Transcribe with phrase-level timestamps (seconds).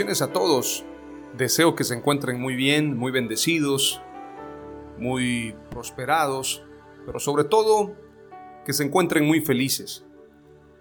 [0.00, 0.82] A todos.
[1.36, 4.00] Deseo que se encuentren muy bien, muy bendecidos,
[4.96, 6.64] muy prosperados,
[7.04, 7.94] pero sobre todo
[8.64, 10.06] que se encuentren muy felices.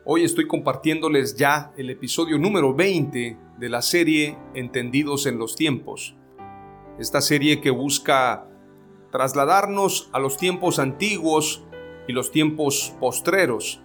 [0.06, 6.16] Hoy estoy compartiéndoles ya el episodio número 20 de la serie Entendidos en los tiempos.
[6.98, 8.48] Esta serie que busca
[9.12, 11.66] trasladarnos a los tiempos antiguos
[12.08, 13.82] y los tiempos postreros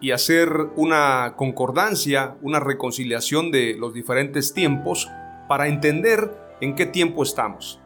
[0.00, 5.10] y hacer una concordancia, una reconciliación de los diferentes tiempos
[5.48, 7.80] para entender en qué tiempo estamos,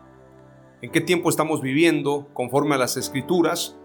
[0.83, 3.77] en qué tiempo estamos viviendo conforme a las escrituras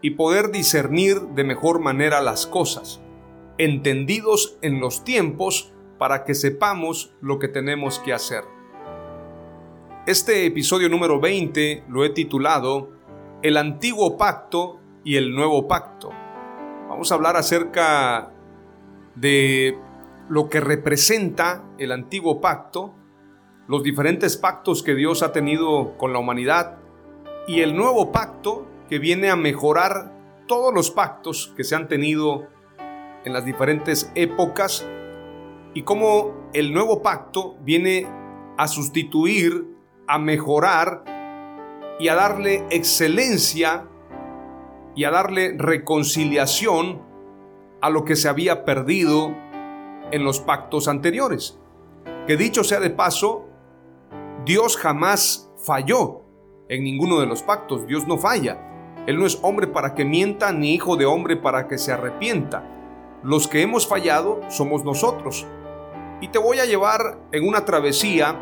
[0.00, 3.00] y poder discernir de mejor manera las cosas,
[3.58, 8.44] entendidos en los tiempos para que sepamos lo que tenemos que hacer.
[10.06, 12.92] Este episodio número 20 lo he titulado
[13.42, 16.10] El antiguo pacto y el nuevo pacto.
[16.98, 18.32] Vamos a hablar acerca
[19.14, 19.78] de
[20.28, 22.92] lo que representa el antiguo pacto,
[23.68, 26.78] los diferentes pactos que Dios ha tenido con la humanidad
[27.46, 30.12] y el nuevo pacto que viene a mejorar
[30.48, 32.48] todos los pactos que se han tenido
[33.24, 34.84] en las diferentes épocas
[35.74, 38.08] y cómo el nuevo pacto viene
[38.56, 39.68] a sustituir,
[40.08, 41.04] a mejorar
[42.00, 43.86] y a darle excelencia
[44.98, 47.00] y a darle reconciliación
[47.80, 49.32] a lo que se había perdido
[50.10, 51.56] en los pactos anteriores.
[52.26, 53.46] Que dicho sea de paso,
[54.44, 56.22] Dios jamás falló
[56.68, 58.58] en ninguno de los pactos, Dios no falla.
[59.06, 62.64] Él no es hombre para que mienta, ni hijo de hombre para que se arrepienta.
[63.22, 65.46] Los que hemos fallado somos nosotros.
[66.20, 68.36] Y te voy a llevar en una travesía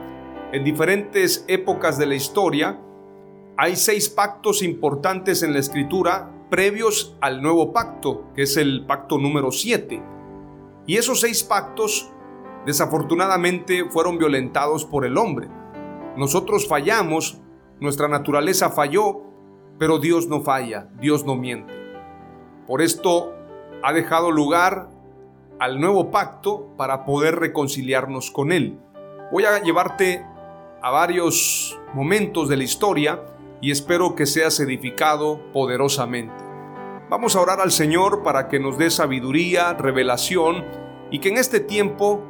[0.53, 2.81] en diferentes épocas de la historia.
[3.59, 9.19] Hay seis pactos importantes en la escritura previos al nuevo pacto, que es el pacto
[9.19, 10.03] número 7.
[10.87, 12.11] Y esos seis pactos
[12.65, 15.49] desafortunadamente fueron violentados por el hombre.
[16.17, 17.41] Nosotros fallamos,
[17.81, 19.23] nuestra naturaleza falló,
[19.79, 21.73] pero Dios no falla, Dios no miente.
[22.67, 23.33] Por esto
[23.83, 24.89] ha dejado lugar
[25.59, 28.79] al nuevo pacto para poder reconciliarnos con Él.
[29.33, 30.25] Voy a llevarte
[30.83, 33.23] a varios momentos de la historia
[33.61, 36.35] y espero que seas edificado poderosamente.
[37.09, 40.65] Vamos a orar al Señor para que nos dé sabiduría, revelación
[41.11, 42.23] y que en este tiempo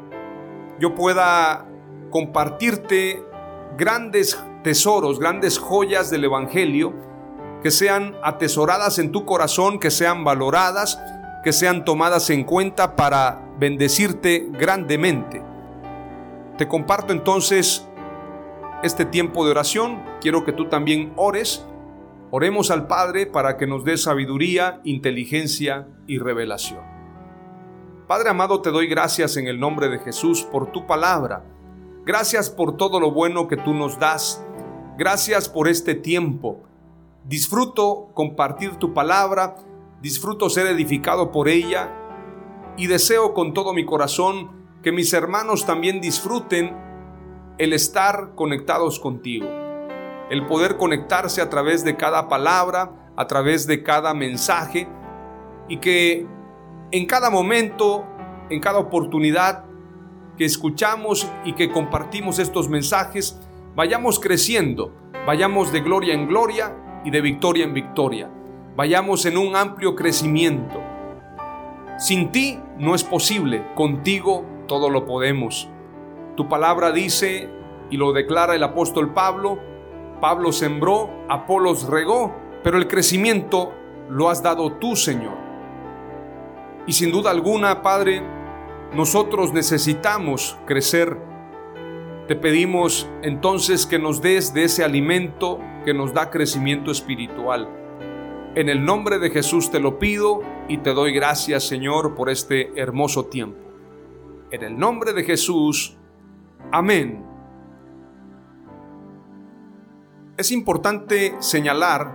[0.79, 1.67] yo pueda
[2.11, 3.25] compartirte
[3.77, 6.93] grandes tesoros, grandes joyas del Evangelio,
[7.63, 11.01] que sean atesoradas en tu corazón, que sean valoradas,
[11.43, 15.43] que sean tomadas en cuenta para bendecirte grandemente.
[16.59, 17.87] Te comparto entonces
[18.83, 21.67] este tiempo de oración, quiero que tú también ores.
[22.31, 26.81] Oremos al Padre para que nos dé sabiduría, inteligencia y revelación.
[28.07, 31.45] Padre amado, te doy gracias en el nombre de Jesús por tu palabra.
[32.05, 34.45] Gracias por todo lo bueno que tú nos das.
[34.97, 36.63] Gracias por este tiempo.
[37.25, 39.57] Disfruto compartir tu palabra,
[40.01, 41.91] disfruto ser edificado por ella
[42.77, 44.53] y deseo con todo mi corazón
[44.83, 46.77] que mis hermanos también disfruten
[47.59, 49.47] el estar conectados contigo,
[50.31, 54.89] el poder conectarse a través de cada palabra, a través de cada mensaje
[55.69, 56.27] y que
[56.91, 58.05] en cada momento,
[58.51, 59.65] en cada oportunidad
[60.37, 63.41] que escuchamos y que compartimos estos mensajes,
[63.75, 64.93] vayamos creciendo,
[65.27, 68.31] vayamos de gloria en gloria y de victoria en victoria,
[68.77, 70.81] vayamos en un amplio crecimiento.
[71.99, 75.71] Sin ti no es posible, contigo todo lo podemos.
[76.37, 77.49] Tu palabra dice,
[77.91, 79.59] y lo declara el apóstol Pablo,
[80.21, 83.73] Pablo sembró, Apolos regó, pero el crecimiento
[84.11, 85.37] lo has dado tú, Señor.
[86.87, 88.23] Y sin duda alguna, Padre,
[88.95, 91.17] nosotros necesitamos crecer.
[92.29, 97.69] Te pedimos entonces que nos des de ese alimento que nos da crecimiento espiritual.
[98.55, 102.73] En el nombre de Jesús te lo pido y te doy gracias, Señor, por este
[102.81, 103.59] hermoso tiempo.
[104.51, 105.97] En el nombre de Jesús,
[106.73, 107.25] amén.
[110.37, 112.13] Es importante señalar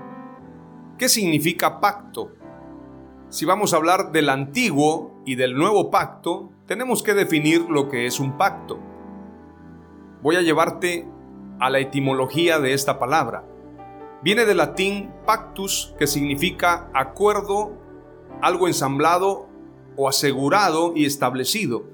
[0.98, 2.31] qué significa pacto.
[3.30, 8.06] Si vamos a hablar del antiguo y del nuevo pacto, tenemos que definir lo que
[8.06, 8.80] es un pacto.
[10.21, 11.07] Voy a llevarte
[11.59, 13.45] a la etimología de esta palabra.
[14.21, 17.71] Viene del latín pactus, que significa acuerdo,
[18.42, 19.48] algo ensamblado
[19.95, 21.86] o asegurado y establecido.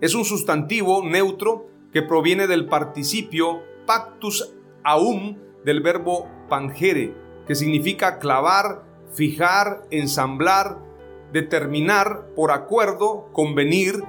[0.00, 4.54] Es un sustantivo neutro que proviene del participio pactus
[4.84, 7.14] aum del verbo pangere,
[7.46, 10.78] que significa clavar, fijar, ensamblar,
[11.32, 14.02] determinar por acuerdo, convenir,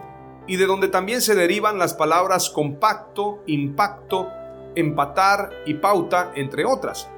[0.48, 4.28] y de donde también se derivan las palabras compacto, impacto,
[4.76, 7.10] empatar y pauta, entre otras.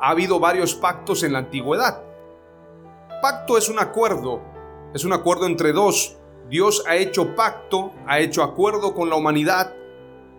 [0.00, 2.02] Ha habido varios pactos en la antigüedad.
[3.22, 4.42] Pacto es un acuerdo,
[4.92, 6.18] es un acuerdo entre dos.
[6.50, 9.74] Dios ha hecho pacto, ha hecho acuerdo con la humanidad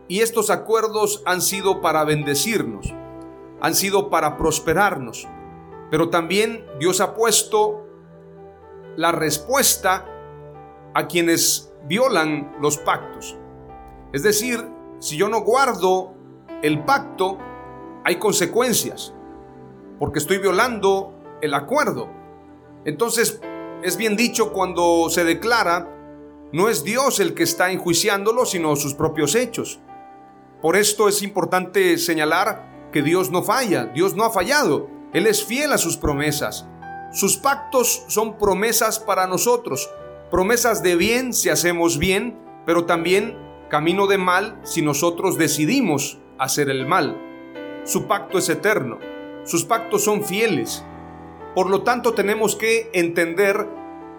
[0.07, 2.93] y estos acuerdos han sido para bendecirnos,
[3.61, 5.27] han sido para prosperarnos.
[5.89, 7.85] Pero también Dios ha puesto
[8.95, 10.05] la respuesta
[10.93, 13.37] a quienes violan los pactos.
[14.13, 14.65] Es decir,
[14.99, 16.13] si yo no guardo
[16.61, 17.37] el pacto,
[18.03, 19.13] hay consecuencias,
[19.99, 22.09] porque estoy violando el acuerdo.
[22.85, 23.41] Entonces,
[23.83, 25.91] es bien dicho cuando se declara,
[26.51, 29.79] no es Dios el que está enjuiciándolo, sino sus propios hechos.
[30.65, 35.45] Por esto es importante señalar que Dios no falla, Dios no ha fallado, Él es
[35.45, 36.67] fiel a sus promesas.
[37.11, 39.87] Sus pactos son promesas para nosotros,
[40.31, 43.37] promesas de bien si hacemos bien, pero también
[43.69, 47.15] camino de mal si nosotros decidimos hacer el mal.
[47.83, 48.97] Su pacto es eterno,
[49.43, 50.83] sus pactos son fieles.
[51.53, 53.67] Por lo tanto tenemos que entender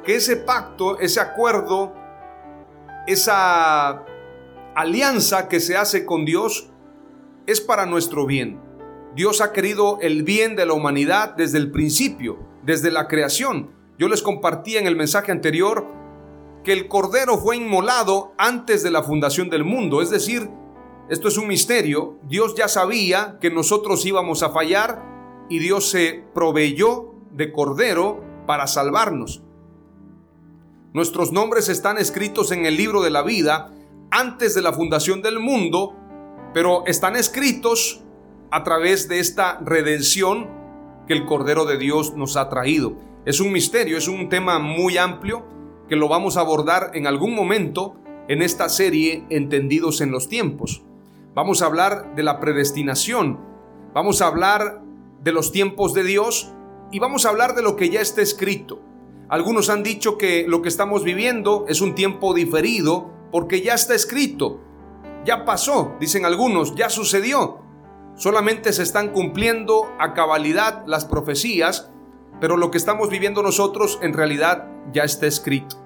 [0.04, 1.92] que ese pacto, ese acuerdo,
[3.08, 4.06] esa
[4.76, 6.68] alianza que se hace con Dios
[7.46, 8.60] es para nuestro bien.
[9.16, 13.70] Dios ha querido el bien de la humanidad desde el principio, desde la creación.
[13.98, 15.86] Yo les compartí en el mensaje anterior
[16.62, 20.02] que el Cordero fue inmolado antes de la fundación del mundo.
[20.02, 20.50] Es decir,
[21.08, 22.18] esto es un misterio.
[22.28, 25.02] Dios ya sabía que nosotros íbamos a fallar
[25.48, 29.42] y Dios se proveyó de Cordero para salvarnos.
[30.92, 33.72] Nuestros nombres están escritos en el libro de la vida
[34.16, 35.94] antes de la fundación del mundo,
[36.54, 38.00] pero están escritos
[38.50, 40.48] a través de esta redención
[41.06, 42.94] que el Cordero de Dios nos ha traído.
[43.26, 45.44] Es un misterio, es un tema muy amplio
[45.86, 47.96] que lo vamos a abordar en algún momento
[48.26, 50.82] en esta serie Entendidos en los tiempos.
[51.34, 53.38] Vamos a hablar de la predestinación,
[53.92, 54.80] vamos a hablar
[55.22, 56.54] de los tiempos de Dios
[56.90, 58.80] y vamos a hablar de lo que ya está escrito.
[59.28, 63.94] Algunos han dicho que lo que estamos viviendo es un tiempo diferido porque ya está
[63.94, 64.60] escrito,
[65.24, 67.58] ya pasó, dicen algunos, ya sucedió.
[68.14, 71.90] Solamente se están cumpliendo a cabalidad las profecías
[72.40, 75.76] pero lo que estamos viviendo nosotros en realidad ya está escrito.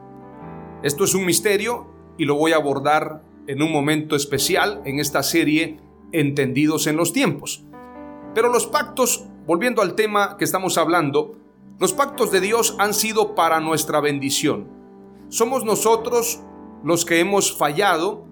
[0.83, 1.87] Esto es un misterio
[2.19, 5.79] y lo voy a abordar en un momento especial en esta serie
[6.13, 7.65] Entendidos en los tiempos.
[8.35, 11.37] Pero los pactos, volviendo al tema que estamos hablando,
[11.79, 14.67] los pactos de Dios han sido para nuestra bendición.
[15.29, 16.43] Somos nosotros
[16.83, 18.25] los que hemos fallado,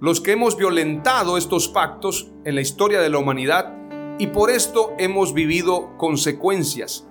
[0.00, 3.74] los que hemos violentado estos pactos en la historia de la humanidad
[4.18, 7.06] y por esto hemos vivido consecuencias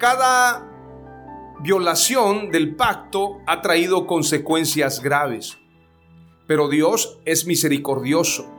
[0.00, 0.66] cada
[1.60, 5.58] violación del pacto ha traído consecuencias graves.
[6.46, 8.50] Pero Dios es misericordioso,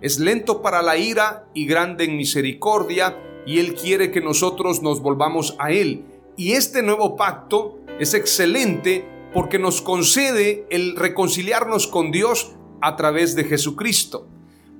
[0.00, 5.02] es lento para la ira y grande en misericordia, y Él quiere que nosotros nos
[5.02, 6.04] volvamos a Él.
[6.36, 13.34] Y este nuevo pacto es excelente porque nos concede el reconciliarnos con Dios a través
[13.36, 14.26] de Jesucristo,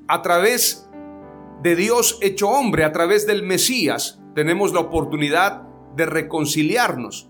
[0.09, 0.89] a través
[1.63, 5.63] de Dios hecho hombre, a través del Mesías, tenemos la oportunidad
[5.97, 7.29] de reconciliarnos.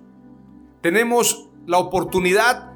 [0.81, 2.73] Tenemos la oportunidad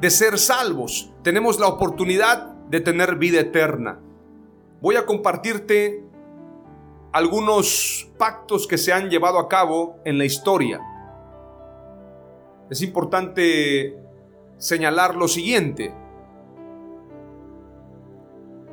[0.00, 1.12] de ser salvos.
[1.22, 4.00] Tenemos la oportunidad de tener vida eterna.
[4.80, 6.04] Voy a compartirte
[7.12, 10.80] algunos pactos que se han llevado a cabo en la historia.
[12.70, 13.98] Es importante
[14.58, 15.94] señalar lo siguiente.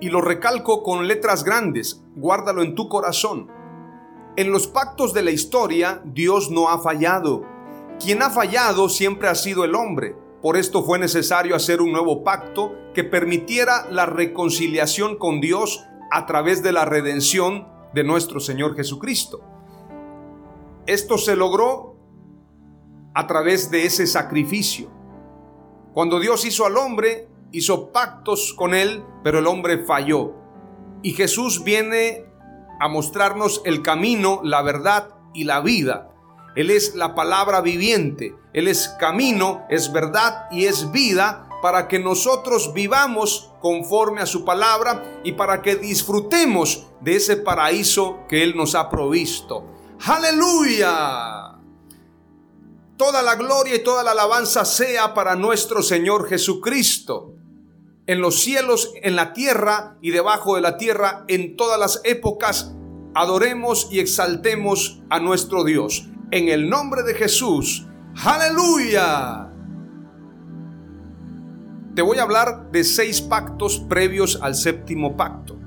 [0.02, 3.50] y lo recalco con letras grandes, guárdalo en tu corazón.
[4.36, 7.46] En los pactos de la historia, Dios no ha fallado.
[8.04, 10.16] Quien ha fallado siempre ha sido el hombre.
[10.42, 16.26] Por esto fue necesario hacer un nuevo pacto que permitiera la reconciliación con Dios a
[16.26, 19.42] través de la redención de nuestro Señor Jesucristo.
[20.88, 21.91] Esto se logró
[23.14, 24.90] a través de ese sacrificio.
[25.94, 30.34] Cuando Dios hizo al hombre, hizo pactos con él, pero el hombre falló.
[31.04, 32.26] Y Jesús viene
[32.80, 36.10] a mostrarnos el camino, la verdad y la vida.
[36.56, 42.00] Él es la palabra viviente, Él es camino, es verdad y es vida para que
[42.00, 48.58] nosotros vivamos conforme a su palabra y para que disfrutemos de ese paraíso que Él
[48.58, 49.66] nos ha provisto.
[50.06, 51.61] Aleluya.
[53.02, 57.34] Toda la gloria y toda la alabanza sea para nuestro Señor Jesucristo.
[58.06, 62.76] En los cielos, en la tierra y debajo de la tierra, en todas las épocas,
[63.16, 67.88] adoremos y exaltemos a nuestro Dios en el nombre de Jesús.
[68.24, 69.50] Aleluya.
[71.96, 75.58] Te voy a hablar de seis pactos previos al séptimo pacto,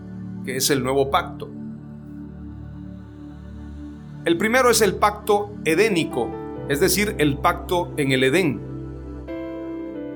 [0.44, 1.50] que es el nuevo pacto.
[4.24, 8.60] El primero es el pacto edénico, es decir, el pacto en el Edén.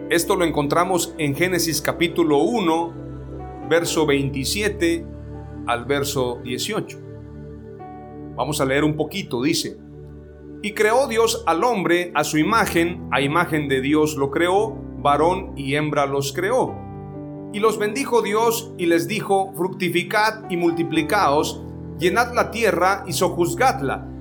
[0.09, 2.95] Esto lo encontramos en Génesis capítulo 1,
[3.69, 5.05] verso 27
[5.67, 6.99] al verso 18.
[8.35, 9.77] Vamos a leer un poquito, dice,
[10.63, 15.53] y creó Dios al hombre a su imagen, a imagen de Dios lo creó, varón
[15.57, 16.75] y hembra los creó.
[17.53, 21.63] Y los bendijo Dios y les dijo, fructificad y multiplicaos,
[21.99, 24.09] llenad la tierra y sojuzgadla,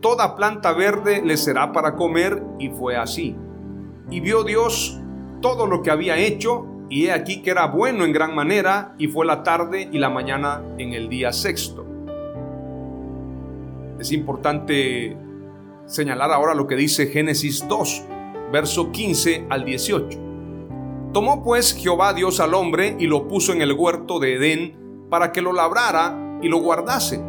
[0.00, 3.36] Toda planta verde le será para comer, y fue así.
[4.10, 4.98] Y vio Dios
[5.42, 9.08] todo lo que había hecho, y he aquí que era bueno en gran manera, y
[9.08, 11.86] fue la tarde y la mañana en el día sexto.
[13.98, 15.16] Es importante
[15.84, 18.04] señalar ahora lo que dice Génesis 2,
[18.50, 20.18] verso 15 al 18.
[21.12, 25.32] Tomó pues Jehová Dios al hombre y lo puso en el huerto de Edén para
[25.32, 27.20] que lo labrara y lo guardase.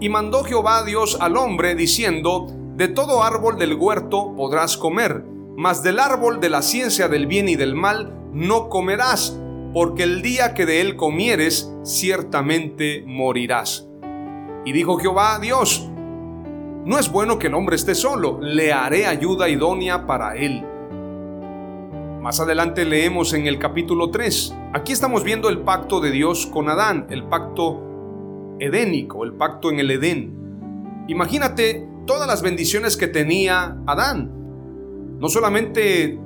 [0.00, 5.24] Y mandó Jehová Dios al hombre diciendo, de todo árbol del huerto podrás comer,
[5.56, 9.36] mas del árbol de la ciencia del bien y del mal no comerás,
[9.74, 13.88] porque el día que de él comieres, ciertamente morirás.
[14.64, 15.88] Y dijo Jehová Dios,
[16.84, 20.64] no es bueno que el hombre esté solo, le haré ayuda idónea para él.
[22.20, 24.54] Más adelante leemos en el capítulo 3.
[24.74, 27.87] Aquí estamos viendo el pacto de Dios con Adán, el pacto
[28.60, 31.04] edénico, el pacto en el Edén.
[31.08, 34.30] Imagínate todas las bendiciones que tenía Adán.
[35.18, 36.18] No solamente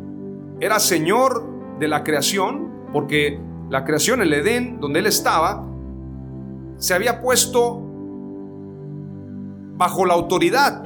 [0.61, 5.67] era señor de la creación, porque la creación, el Edén, donde él estaba,
[6.77, 7.81] se había puesto
[9.77, 10.83] bajo la autoridad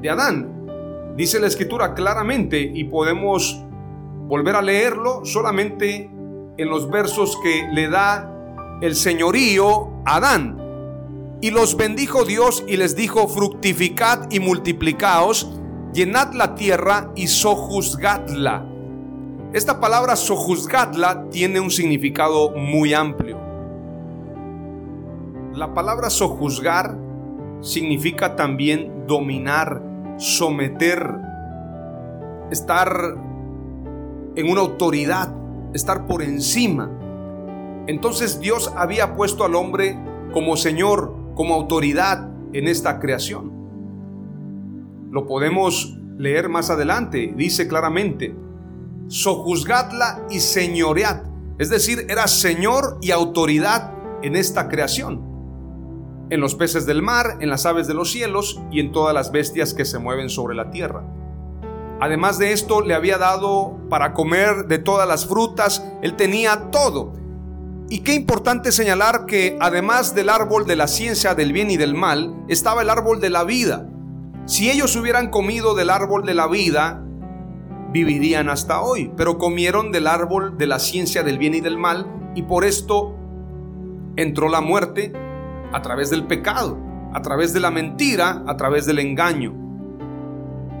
[0.00, 1.14] de Adán.
[1.16, 3.62] Dice la escritura claramente y podemos
[4.28, 6.10] volver a leerlo solamente
[6.58, 10.65] en los versos que le da el señorío a Adán.
[11.40, 15.50] Y los bendijo Dios y les dijo, fructificad y multiplicaos,
[15.92, 18.66] llenad la tierra y sojuzgadla.
[19.52, 23.38] Esta palabra sojuzgadla tiene un significado muy amplio.
[25.52, 26.98] La palabra sojuzgar
[27.60, 29.82] significa también dominar,
[30.18, 31.14] someter,
[32.50, 33.16] estar
[34.34, 35.34] en una autoridad,
[35.72, 36.90] estar por encima.
[37.86, 39.98] Entonces Dios había puesto al hombre
[40.32, 43.52] como Señor, como autoridad en esta creación.
[45.12, 48.34] Lo podemos leer más adelante, dice claramente,
[49.06, 51.22] sojuzgadla y señoread,
[51.58, 55.36] es decir, era Señor y autoridad en esta creación
[56.30, 59.30] en los peces del mar, en las aves de los cielos y en todas las
[59.30, 61.04] bestias que se mueven sobre la tierra.
[62.00, 67.14] Además de esto, le había dado para comer de todas las frutas, él tenía todo.
[67.88, 71.94] Y qué importante señalar que además del árbol de la ciencia del bien y del
[71.94, 73.88] mal, estaba el árbol de la vida.
[74.44, 77.04] Si ellos hubieran comido del árbol de la vida,
[77.92, 82.32] vivirían hasta hoy, pero comieron del árbol de la ciencia del bien y del mal,
[82.34, 83.14] y por esto
[84.16, 85.12] entró la muerte
[85.72, 86.78] a través del pecado,
[87.12, 89.54] a través de la mentira, a través del engaño.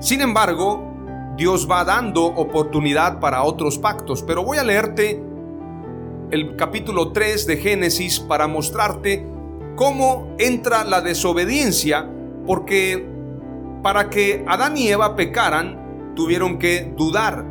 [0.00, 0.92] Sin embargo,
[1.36, 5.22] Dios va dando oportunidad para otros pactos, pero voy a leerte
[6.30, 9.26] el capítulo 3 de Génesis para mostrarte
[9.76, 12.10] cómo entra la desobediencia,
[12.46, 13.06] porque
[13.82, 17.44] para que Adán y Eva pecaran, tuvieron que dudar.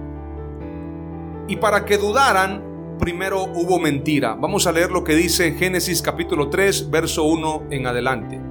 [1.48, 4.36] Y para que dudaran, primero hubo mentira.
[4.36, 8.42] Vamos a leer lo que dice Génesis capítulo 3, verso 1 en adelante.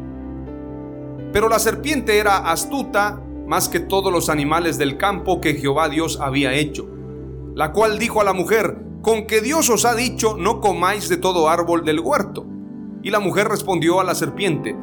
[1.33, 6.19] Pero la serpiente era astuta más que todos los animales del campo que Jehová Dios
[6.23, 6.89] había hecho,
[7.55, 11.19] la cual dijo a la mujer, con que Dios os ha dicho, no comáis de
[11.19, 12.47] todo árbol del huerto.
[13.03, 14.75] Y la mujer respondió a la serpiente,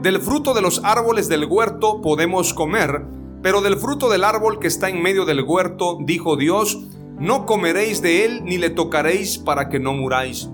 [0.00, 3.04] del fruto de los árboles del huerto podemos comer,
[3.42, 8.00] pero del fruto del árbol que está en medio del huerto, dijo Dios, no comeréis
[8.00, 10.48] de él ni le tocaréis para que no muráis.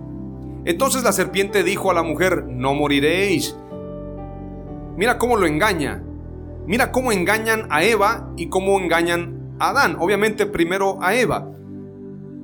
[0.65, 3.57] Entonces la serpiente dijo a la mujer, no moriréis.
[4.97, 6.03] Mira cómo lo engaña.
[6.67, 9.99] Mira cómo engañan a Eva y cómo engañan a Adán.
[10.01, 11.55] Obviamente primero a Eva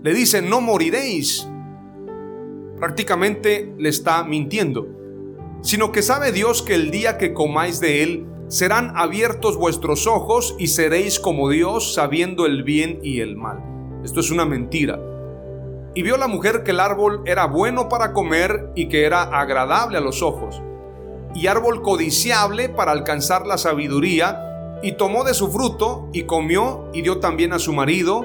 [0.02, 1.48] le dice, no moriréis.
[2.78, 4.86] Prácticamente le está mintiendo.
[5.62, 10.56] Sino que sabe Dios que el día que comáis de él, serán abiertos vuestros ojos
[10.58, 13.62] y seréis como Dios sabiendo el bien y el mal.
[14.02, 14.98] Esto es una mentira.
[15.94, 19.98] Y vio la mujer que el árbol era bueno para comer y que era agradable
[19.98, 20.60] a los ojos,
[21.34, 27.02] y árbol codiciable para alcanzar la sabiduría, y tomó de su fruto y comió y
[27.02, 28.24] dio también a su marido,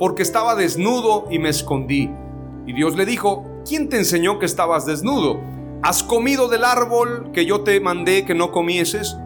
[0.00, 2.10] porque estaba desnudo y me escondí.
[2.66, 5.38] Y Dios le dijo, ¿quién te enseñó que estabas desnudo?
[5.82, 9.18] ¿Has comido del árbol que yo te mandé que no comieses?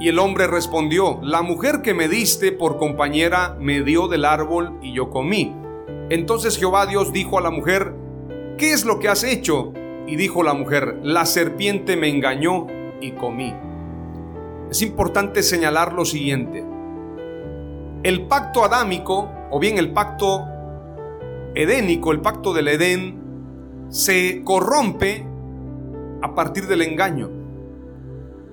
[0.00, 4.80] Y el hombre respondió, la mujer que me diste por compañera me dio del árbol
[4.82, 5.54] y yo comí.
[6.08, 7.94] Entonces Jehová Dios dijo a la mujer,
[8.58, 9.72] ¿qué es lo que has hecho?
[10.08, 12.66] Y dijo la mujer, la serpiente me engañó
[13.00, 13.54] y comí.
[14.72, 16.64] Es importante señalar lo siguiente.
[18.02, 20.46] El pacto adámico o bien el pacto
[21.54, 23.20] edénico, el pacto del Edén,
[23.88, 25.26] se corrompe
[26.22, 27.30] a partir del engaño.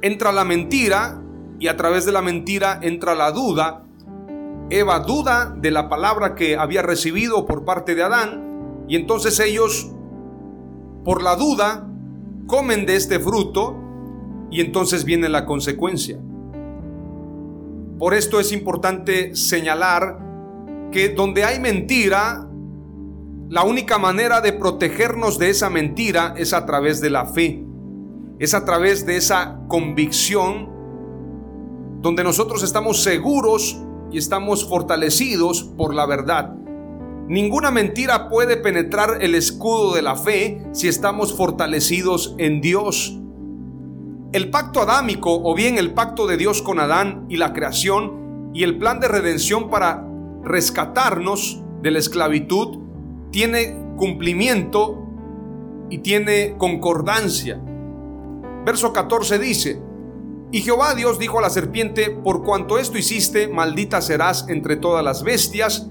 [0.02, 1.22] Entra la mentira
[1.60, 3.84] y a través de la mentira entra la duda.
[4.70, 9.92] Eva duda de la palabra que había recibido por parte de Adán y entonces ellos,
[11.04, 11.88] por la duda,
[12.48, 13.76] comen de este fruto
[14.50, 16.20] y entonces viene la consecuencia.
[18.00, 20.27] Por esto es importante señalar
[20.92, 22.48] que donde hay mentira,
[23.50, 27.64] la única manera de protegernos de esa mentira es a través de la fe,
[28.40, 30.70] es a través de esa convicción
[32.02, 36.54] donde nosotros estamos seguros y estamos fortalecidos por la verdad.
[37.28, 43.20] Ninguna mentira puede penetrar el escudo de la fe si estamos fortalecidos en Dios.
[44.32, 48.64] El pacto adámico o bien el pacto de Dios con Adán y la creación y
[48.64, 50.07] el plan de redención para
[50.48, 52.80] rescatarnos de la esclavitud
[53.32, 55.04] tiene cumplimiento
[55.90, 57.62] y tiene concordancia.
[58.66, 59.82] Verso 14 dice,
[60.52, 65.04] y Jehová Dios dijo a la serpiente, por cuanto esto hiciste, maldita serás entre todas
[65.04, 65.90] las bestias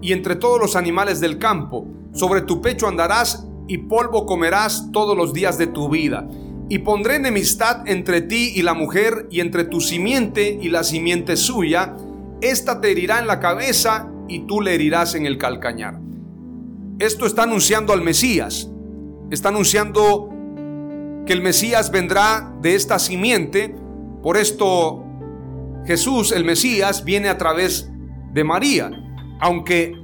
[0.00, 1.86] y entre todos los animales del campo.
[2.12, 6.28] Sobre tu pecho andarás y polvo comerás todos los días de tu vida.
[6.68, 11.36] Y pondré enemistad entre ti y la mujer y entre tu simiente y la simiente
[11.36, 11.94] suya
[12.40, 15.98] esta te herirá en la cabeza y tú le herirás en el calcañar.
[16.98, 18.70] Esto está anunciando al Mesías.
[19.30, 20.30] Está anunciando
[21.26, 23.74] que el Mesías vendrá de esta simiente.
[24.22, 25.04] Por esto
[25.86, 27.90] Jesús, el Mesías, viene a través
[28.32, 28.90] de María.
[29.40, 29.94] Aunque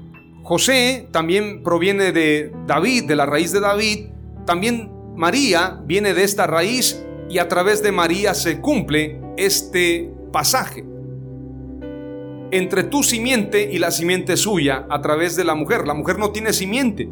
[0.43, 4.09] José también proviene de David, de la raíz de David,
[4.47, 10.94] también María viene de esta raíz y a través de María se cumple este pasaje
[12.55, 15.89] entre tu simiente y la simiente suya a través de la mujer.
[15.89, 17.11] La mujer no tiene simiente,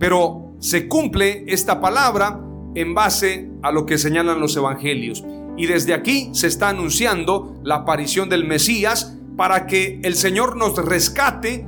[0.00, 2.40] pero se cumple esta palabra
[2.74, 5.24] en base a lo que señalan los evangelios.
[5.56, 10.76] Y desde aquí se está anunciando la aparición del Mesías para que el Señor nos
[10.84, 11.64] rescate,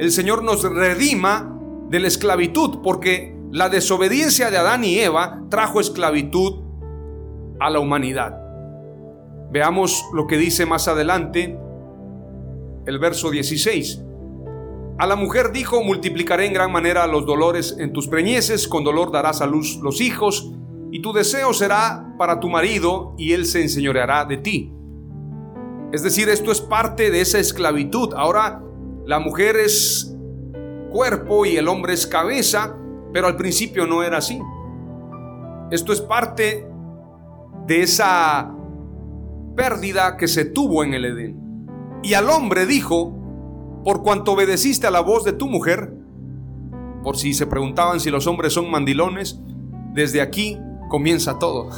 [0.00, 1.56] el Señor nos redima
[1.88, 6.64] de la esclavitud, porque la desobediencia de Adán y Eva trajo esclavitud
[7.60, 8.36] a la humanidad.
[9.52, 11.60] Veamos lo que dice más adelante
[12.86, 14.02] el verso 16.
[14.98, 19.10] A la mujer dijo, multiplicaré en gran manera los dolores en tus preñeces, con dolor
[19.10, 20.52] darás a luz los hijos,
[20.92, 24.72] y tu deseo será para tu marido, y él se enseñoreará de ti.
[25.92, 28.14] Es decir, esto es parte de esa esclavitud.
[28.14, 28.62] Ahora
[29.04, 30.16] la mujer es
[30.90, 32.76] cuerpo y el hombre es cabeza,
[33.12, 34.40] pero al principio no era así.
[35.70, 36.66] Esto es parte
[37.66, 38.52] de esa
[39.56, 41.43] pérdida que se tuvo en el Edén.
[42.04, 43.14] Y al hombre dijo,
[43.82, 45.90] por cuanto obedeciste a la voz de tu mujer,
[47.02, 49.40] por si se preguntaban si los hombres son mandilones,
[49.94, 50.58] desde aquí
[50.90, 51.70] comienza todo.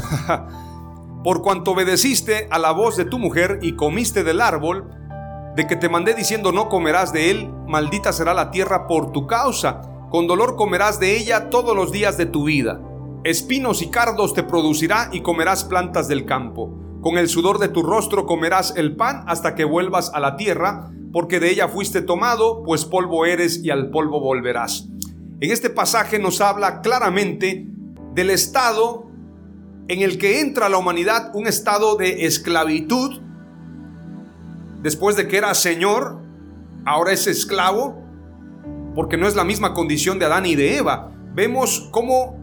[1.25, 4.91] por cuanto obedeciste a la voz de tu mujer y comiste del árbol,
[5.55, 9.29] de que te mandé diciendo no comerás de él, maldita será la tierra por tu
[9.29, 12.81] causa, con dolor comerás de ella todos los días de tu vida.
[13.23, 16.86] Espinos y cardos te producirá y comerás plantas del campo.
[17.01, 20.91] Con el sudor de tu rostro comerás el pan hasta que vuelvas a la tierra,
[21.13, 24.89] porque de ella fuiste tomado, pues polvo eres y al polvo volverás.
[25.41, 27.67] En este pasaje nos habla claramente
[28.15, 29.07] del estado
[29.89, 33.21] en el que entra la humanidad, un estado de esclavitud.
[34.83, 36.19] Después de que era señor,
[36.85, 38.03] ahora es esclavo,
[38.95, 41.13] porque no es la misma condición de Adán y de Eva.
[41.35, 42.41] Vemos cómo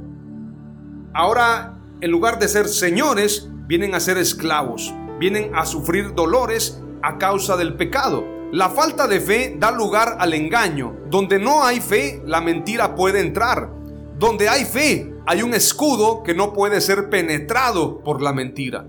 [1.14, 7.18] ahora, en lugar de ser señores, vienen a ser esclavos, vienen a sufrir dolores a
[7.18, 8.26] causa del pecado.
[8.52, 10.96] La falta de fe da lugar al engaño.
[11.10, 13.72] Donde no hay fe, la mentira puede entrar.
[14.20, 18.86] Donde hay fe, hay un escudo que no puede ser penetrado por la mentira.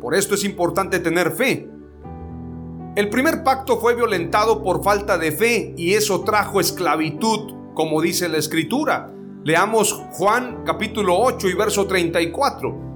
[0.00, 1.68] Por esto es importante tener fe.
[2.94, 8.28] El primer pacto fue violentado por falta de fe y eso trajo esclavitud, como dice
[8.28, 9.12] la escritura.
[9.44, 12.95] Leamos Juan capítulo 8 y verso 34.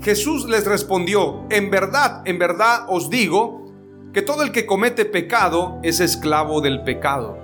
[0.00, 3.64] Jesús les respondió, en verdad, en verdad os digo,
[4.12, 7.36] que todo el que comete pecado es esclavo del pecado.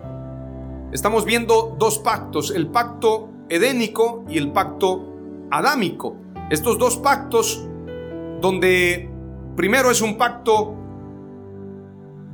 [0.92, 5.12] Estamos viendo dos pactos, el pacto edénico y el pacto
[5.50, 6.16] adámico.
[6.50, 7.66] Estos dos pactos
[8.40, 9.10] donde
[9.56, 10.74] primero es un pacto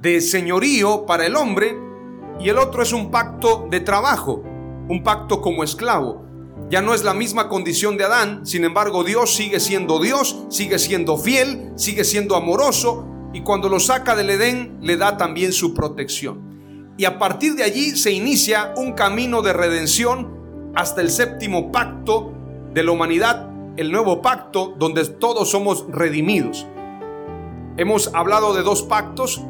[0.01, 1.77] de señorío para el hombre
[2.39, 4.43] y el otro es un pacto de trabajo,
[4.89, 6.30] un pacto como esclavo.
[6.71, 10.79] Ya no es la misma condición de Adán, sin embargo Dios sigue siendo Dios, sigue
[10.79, 15.75] siendo fiel, sigue siendo amoroso y cuando lo saca del Edén le da también su
[15.75, 16.95] protección.
[16.97, 22.33] Y a partir de allí se inicia un camino de redención hasta el séptimo pacto
[22.73, 26.69] de la humanidad, el nuevo pacto donde todos somos redimidos.
[27.79, 29.43] Hemos hablado de dos pactos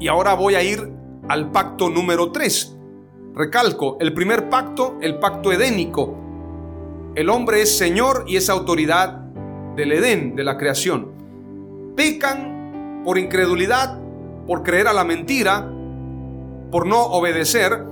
[0.00, 0.92] y ahora voy a ir
[1.28, 2.76] al pacto número 3.
[3.34, 6.21] Recalco, el primer pacto, el pacto edénico,
[7.14, 9.20] el hombre es Señor y es autoridad
[9.76, 11.12] del Edén, de la creación.
[11.94, 13.98] Pecan por incredulidad,
[14.46, 15.70] por creer a la mentira,
[16.70, 17.84] por no obedecer,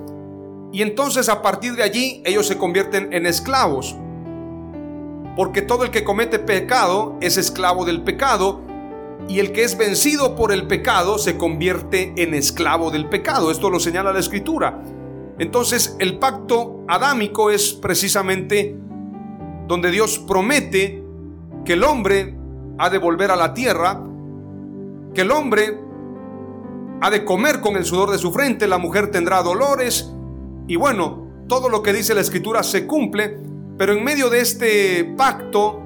[0.72, 3.96] y entonces a partir de allí ellos se convierten en esclavos.
[5.36, 8.60] Porque todo el que comete pecado es esclavo del pecado,
[9.28, 13.50] y el que es vencido por el pecado se convierte en esclavo del pecado.
[13.50, 14.82] Esto lo señala la escritura.
[15.38, 18.76] Entonces el pacto adámico es precisamente
[19.70, 21.00] donde Dios promete
[21.64, 22.36] que el hombre
[22.76, 24.02] ha de volver a la tierra,
[25.14, 25.78] que el hombre
[27.00, 30.12] ha de comer con el sudor de su frente, la mujer tendrá dolores,
[30.66, 33.38] y bueno, todo lo que dice la escritura se cumple,
[33.78, 35.80] pero en medio de este pacto,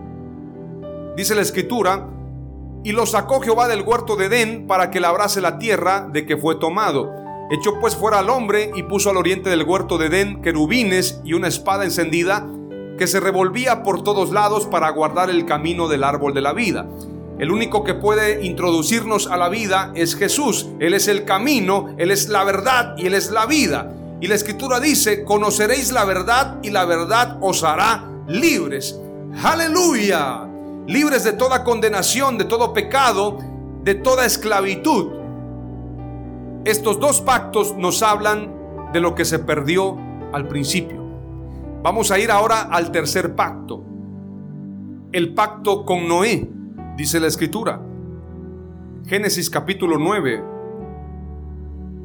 [1.15, 2.09] dice la escritura,
[2.85, 6.39] y lo sacó Jehová del huerto de Edén para que labrase la tierra de que
[6.39, 7.13] fue tomado.
[7.51, 11.35] Echó pues fuera al hombre y puso al oriente del huerto de Edén querubines y
[11.35, 12.49] una espada encendida
[12.99, 16.87] que se revolvía por todos lados para guardar el camino del árbol de la vida.
[17.39, 20.69] El único que puede introducirnos a la vida es Jesús.
[20.79, 23.93] Él es el camino, Él es la verdad y Él es la vida.
[24.21, 28.99] Y la escritura dice, conoceréis la verdad y la verdad os hará libres.
[29.43, 30.49] Aleluya.
[30.87, 33.39] Libres de toda condenación, de todo pecado,
[33.83, 35.09] de toda esclavitud.
[36.65, 38.55] Estos dos pactos nos hablan
[38.93, 39.99] de lo que se perdió
[40.33, 41.04] al principio.
[41.85, 43.85] Vamos a ir ahora al tercer pacto.
[45.13, 46.49] El pacto con Noé,
[46.97, 47.79] dice la escritura.
[49.05, 50.43] Génesis capítulo 9.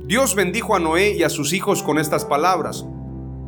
[0.04, 2.86] Dios bendijo a Noé y a sus hijos con estas palabras.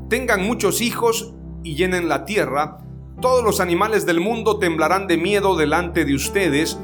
[0.08, 2.78] Tengan muchos hijos y llenen la tierra.
[3.20, 6.80] Todos los animales del mundo temblarán de miedo delante de ustedes.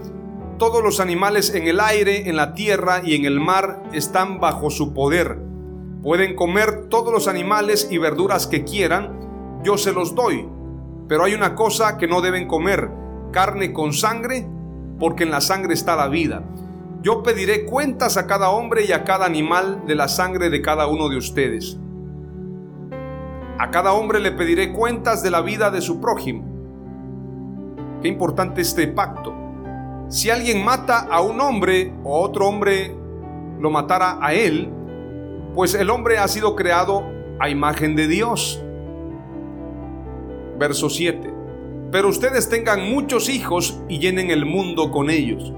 [0.58, 4.70] Todos los animales en el aire, en la tierra y en el mar están bajo
[4.70, 5.40] su poder.
[6.04, 9.26] Pueden comer todos los animales y verduras que quieran
[9.68, 10.48] yo se los doy.
[11.10, 12.90] Pero hay una cosa que no deben comer,
[13.32, 14.48] carne con sangre,
[14.98, 16.44] porque en la sangre está la vida.
[17.02, 20.88] Yo pediré cuentas a cada hombre y a cada animal de la sangre de cada
[20.88, 21.78] uno de ustedes.
[23.60, 26.46] A cada hombre le pediré cuentas de la vida de su prójimo.
[28.02, 29.34] Qué importante este pacto.
[30.08, 32.96] Si alguien mata a un hombre o otro hombre
[33.60, 34.72] lo matara a él,
[35.54, 37.04] pues el hombre ha sido creado
[37.40, 38.64] a imagen de Dios.
[40.58, 41.34] Verso 7.
[41.92, 45.54] Pero ustedes tengan muchos hijos y llenen el mundo con ellos.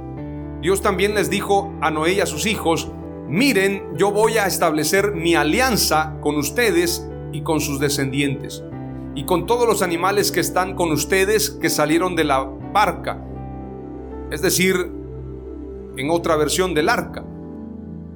[0.61, 2.91] Dios también les dijo a Noé y a sus hijos,
[3.27, 8.63] miren, yo voy a establecer mi alianza con ustedes y con sus descendientes,
[9.15, 13.23] y con todos los animales que están con ustedes que salieron de la barca,
[14.31, 14.75] es decir,
[15.97, 17.23] en otra versión del arca,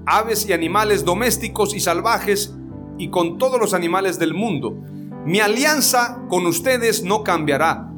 [0.06, 2.56] aves y animales domésticos y salvajes,
[2.98, 4.78] y con todos los animales del mundo.
[5.26, 7.90] Mi alianza con ustedes no cambiará.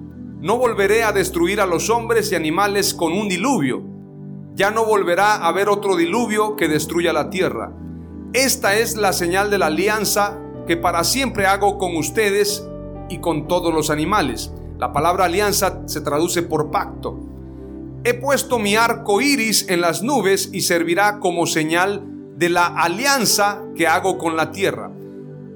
[0.41, 3.81] No volveré a destruir a los hombres y animales con un diluvio.
[4.53, 7.73] Ya no volverá a haber otro diluvio que destruya la tierra.
[8.33, 12.63] Esta es la señal de la alianza que para siempre hago con ustedes
[13.09, 14.51] y con todos los animales.
[14.77, 17.17] La palabra alianza se traduce por pacto.
[18.03, 22.03] He puesto mi arco iris en las nubes y servirá como señal
[22.37, 24.91] de la alianza que hago con la tierra.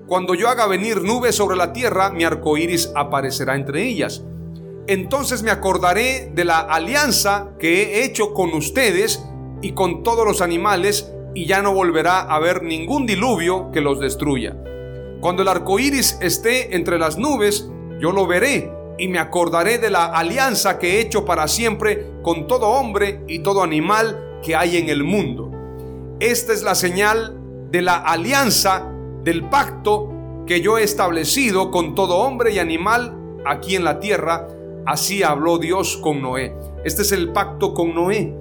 [0.09, 4.23] Cuando yo haga venir nubes sobre la tierra, mi arco iris aparecerá entre ellas.
[4.87, 9.23] Entonces me acordaré de la alianza que he hecho con ustedes
[9.61, 13.99] y con todos los animales, y ya no volverá a haber ningún diluvio que los
[13.99, 14.57] destruya.
[15.21, 17.69] Cuando el arco iris esté entre las nubes,
[18.01, 22.47] yo lo veré y me acordaré de la alianza que he hecho para siempre con
[22.47, 25.51] todo hombre y todo animal que hay en el mundo.
[26.19, 27.37] Esta es la señal
[27.69, 28.91] de la alianza
[29.29, 30.09] del pacto
[30.47, 33.15] que yo he establecido con todo hombre y animal
[33.45, 34.47] aquí en la tierra.
[34.87, 36.55] Así habló Dios con Noé.
[36.83, 38.35] Este es el pacto con Noé.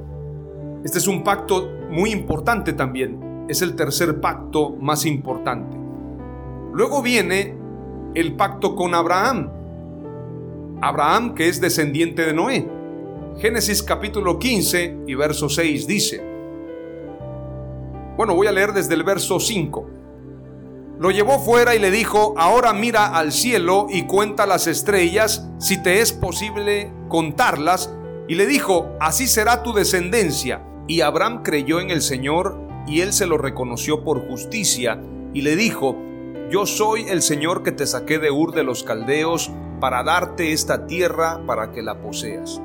[0.83, 3.45] Este es un pacto muy importante también.
[3.51, 5.77] Es el tercer pacto más importante.
[6.73, 7.55] Luego viene
[8.15, 9.51] el pacto con Abraham.
[10.81, 12.67] Abraham que es descendiente de Noé.
[13.37, 16.25] Génesis capítulo 15 y verso 6 dice,
[18.17, 19.98] bueno, voy a leer desde el verso 5.
[20.99, 25.81] Lo llevó fuera y le dijo, ahora mira al cielo y cuenta las estrellas, si
[25.81, 27.95] te es posible contarlas.
[28.27, 30.65] Y le dijo, así será tu descendencia.
[30.89, 32.59] Y Abraham creyó en el Señor
[32.89, 35.01] y él se lo reconoció por justicia
[35.33, 35.97] y le dijo,
[36.51, 40.87] yo soy el Señor que te saqué de Ur de los Caldeos para darte esta
[40.87, 42.61] tierra para que la poseas.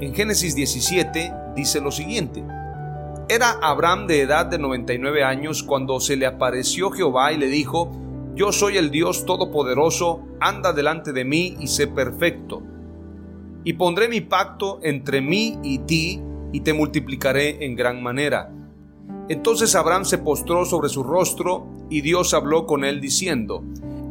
[0.00, 2.42] En Génesis 17 dice lo siguiente,
[3.30, 7.92] era Abraham de edad de 99 años cuando se le apareció Jehová y le dijo,
[8.34, 12.60] Yo soy el Dios Todopoderoso, anda delante de mí y sé perfecto.
[13.62, 16.20] Y pondré mi pacto entre mí y ti,
[16.52, 18.50] y te multiplicaré en gran manera.
[19.28, 23.62] Entonces Abraham se postró sobre su rostro, y Dios habló con él diciendo,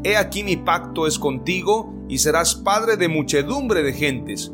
[0.01, 4.53] He aquí mi pacto es contigo, y serás padre de muchedumbre de gentes.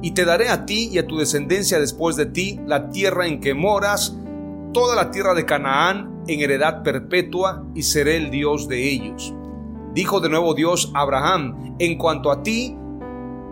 [0.00, 3.40] Y te daré a ti y a tu descendencia después de ti la tierra en
[3.40, 4.16] que moras,
[4.72, 9.34] toda la tierra de Canaán en heredad perpetua, y seré el Dios de ellos.
[9.94, 12.76] Dijo de nuevo Dios a Abraham, en cuanto a ti,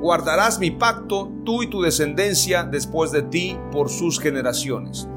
[0.01, 5.09] guardarás mi pacto, tú y tu descendencia después de ti por sus generaciones.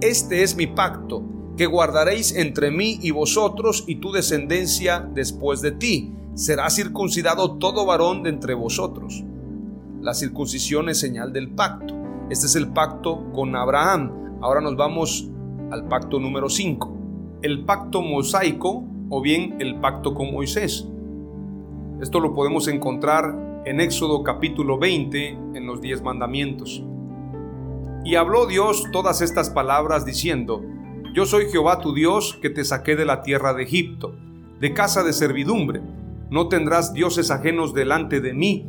[0.00, 1.22] Este es mi pacto,
[1.56, 6.12] que guardaréis entre mí y vosotros y tu descendencia después de ti.
[6.34, 9.22] Será circuncidado todo varón de entre vosotros.
[10.04, 11.94] La circuncisión es señal del pacto.
[12.28, 14.38] Este es el pacto con Abraham.
[14.42, 15.30] Ahora nos vamos
[15.70, 17.38] al pacto número 5.
[17.40, 20.86] El pacto mosaico o bien el pacto con Moisés.
[22.02, 26.84] Esto lo podemos encontrar en Éxodo capítulo 20 en los diez mandamientos.
[28.04, 30.62] Y habló Dios todas estas palabras diciendo,
[31.14, 34.14] Yo soy Jehová tu Dios que te saqué de la tierra de Egipto,
[34.60, 35.80] de casa de servidumbre.
[36.28, 38.68] No tendrás dioses ajenos delante de mí.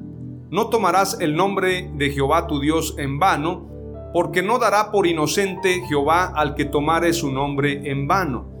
[0.51, 3.69] No tomarás el nombre de Jehová tu Dios en vano,
[4.13, 8.51] porque no dará por inocente Jehová al que tomare su nombre en vano.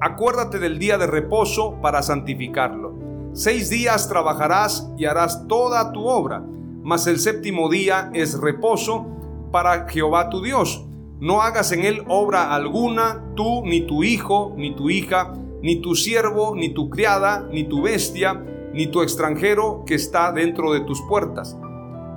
[0.00, 3.30] Acuérdate del día de reposo para santificarlo.
[3.34, 6.42] Seis días trabajarás y harás toda tu obra,
[6.82, 9.06] mas el séptimo día es reposo
[9.52, 10.88] para Jehová tu Dios.
[11.20, 15.94] No hagas en él obra alguna, tú, ni tu hijo, ni tu hija, ni tu
[15.94, 21.00] siervo, ni tu criada, ni tu bestia, ni tu extranjero que está dentro de tus
[21.08, 21.56] puertas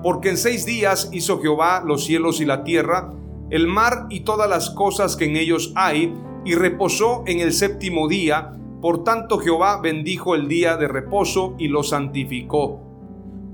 [0.04, 3.14] porque en seis días hizo Jehová los cielos y la tierra,
[3.50, 8.08] el mar y todas las cosas que en ellos hay, y reposó en el séptimo
[8.08, 8.54] día.
[8.82, 12.82] Por tanto Jehová bendijo el día de reposo y lo santificó.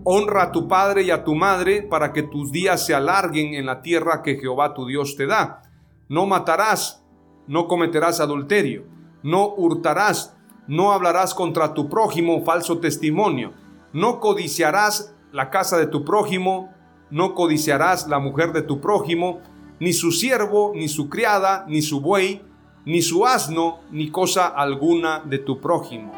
[0.06, 3.66] Honra a tu padre y a tu madre para que tus días se alarguen en
[3.66, 5.64] la tierra que Jehová tu Dios te da.
[6.08, 7.04] No matarás,
[7.46, 8.86] no cometerás adulterio,
[9.22, 10.37] no hurtarás,
[10.68, 13.54] no hablarás contra tu prójimo falso testimonio,
[13.94, 16.74] no codiciarás la casa de tu prójimo,
[17.10, 19.42] no codiciarás la mujer de tu prójimo,
[19.80, 22.42] ni su siervo, ni su criada, ni su buey,
[22.86, 26.12] ni su asno, ni cosa alguna de tu prójimo.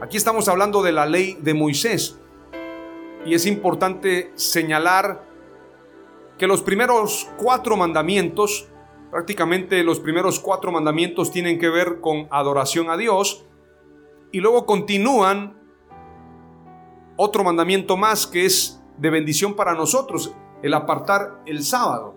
[0.00, 2.18] Aquí estamos hablando de la ley de Moisés.
[3.24, 5.24] Y es importante señalar
[6.38, 8.66] que los primeros cuatro mandamientos,
[9.10, 13.44] prácticamente los primeros cuatro mandamientos tienen que ver con adoración a Dios
[14.32, 15.58] y luego continúan
[17.16, 22.16] otro mandamiento más que es de bendición para nosotros, el apartar el sábado.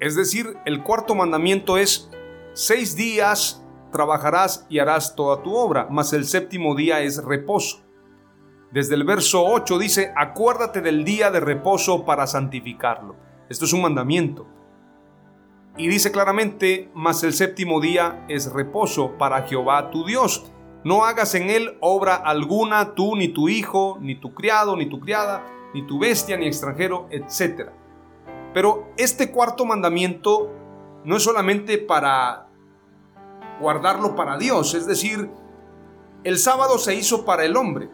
[0.00, 2.10] Es decir, el cuarto mandamiento es,
[2.52, 7.82] seis días trabajarás y harás toda tu obra, mas el séptimo día es reposo.
[8.72, 13.16] Desde el verso 8 dice, acuérdate del día de reposo para santificarlo.
[13.48, 14.46] Esto es un mandamiento.
[15.76, 20.52] Y dice claramente, mas el séptimo día es reposo para Jehová tu Dios.
[20.84, 24.98] No hagas en él obra alguna, tú, ni tu hijo, ni tu criado, ni tu
[25.00, 27.70] criada, ni tu bestia, ni extranjero, etc.
[28.54, 30.50] Pero este cuarto mandamiento
[31.04, 32.48] no es solamente para
[33.60, 35.30] guardarlo para Dios, es decir,
[36.24, 37.90] el sábado se hizo para el hombre.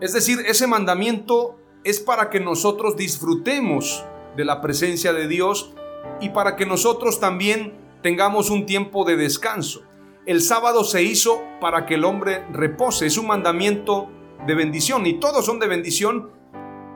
[0.00, 4.04] Es decir, ese mandamiento es para que nosotros disfrutemos
[4.36, 5.74] de la presencia de Dios
[6.20, 9.82] y para que nosotros también tengamos un tiempo de descanso.
[10.26, 13.06] El sábado se hizo para que el hombre repose.
[13.06, 14.10] Es un mandamiento
[14.46, 16.30] de bendición y todos son de bendición.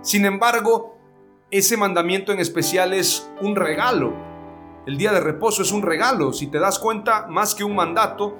[0.02, 0.98] Sin embargo,
[1.50, 4.12] ese mandamiento en especial es un regalo.
[4.86, 6.34] El día de reposo es un regalo.
[6.34, 8.36] Si te das cuenta, más que un mandato,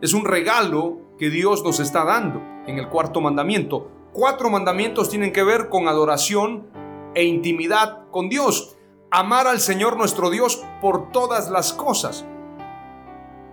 [0.00, 3.90] es un regalo que Dios nos está dando en el cuarto mandamiento.
[4.14, 6.68] Cuatro mandamientos tienen que ver con adoración
[7.14, 8.78] e intimidad con Dios.
[9.10, 12.26] Amar al Señor nuestro Dios por todas las cosas.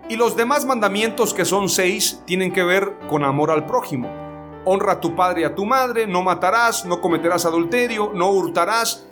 [0.09, 4.09] Y los demás mandamientos, que son seis, tienen que ver con amor al prójimo.
[4.65, 9.07] Honra a tu padre y a tu madre, no matarás, no cometerás adulterio, no hurtarás,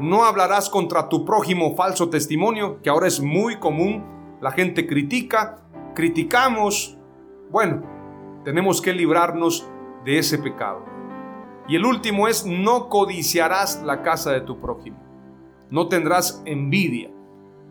[0.00, 4.04] no hablarás contra tu prójimo falso testimonio, que ahora es muy común.
[4.40, 5.58] La gente critica,
[5.94, 6.98] criticamos.
[7.52, 7.84] Bueno,
[8.44, 9.68] tenemos que librarnos
[10.04, 10.84] de ese pecado.
[11.68, 14.98] Y el último es, no codiciarás la casa de tu prójimo.
[15.70, 17.12] No tendrás envidia.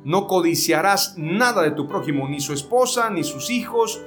[0.04, 4.02] No codiciarás nada de tu prójimo, ni su esposa, ni sus hijos,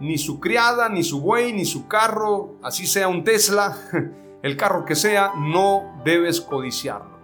[0.00, 3.76] ni su criada, ni su buey, ni su carro, así sea un Tesla,
[4.42, 7.18] el carro que sea, no debes codiciarlo.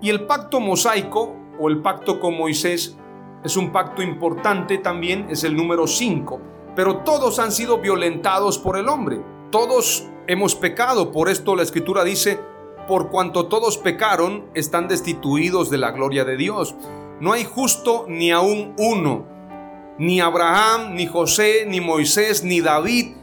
[0.00, 2.96] Y el pacto mosaico o el pacto con Moisés
[3.44, 6.40] es un pacto importante también, es el número 5,
[6.74, 12.04] pero todos han sido violentados por el hombre, todos hemos pecado, por esto la escritura
[12.04, 12.40] dice,
[12.86, 16.74] por cuanto todos pecaron, están destituidos de la gloria de Dios.
[17.20, 19.26] No hay justo ni aún uno,
[19.98, 23.14] ni Abraham, ni José, ni Moisés, ni David.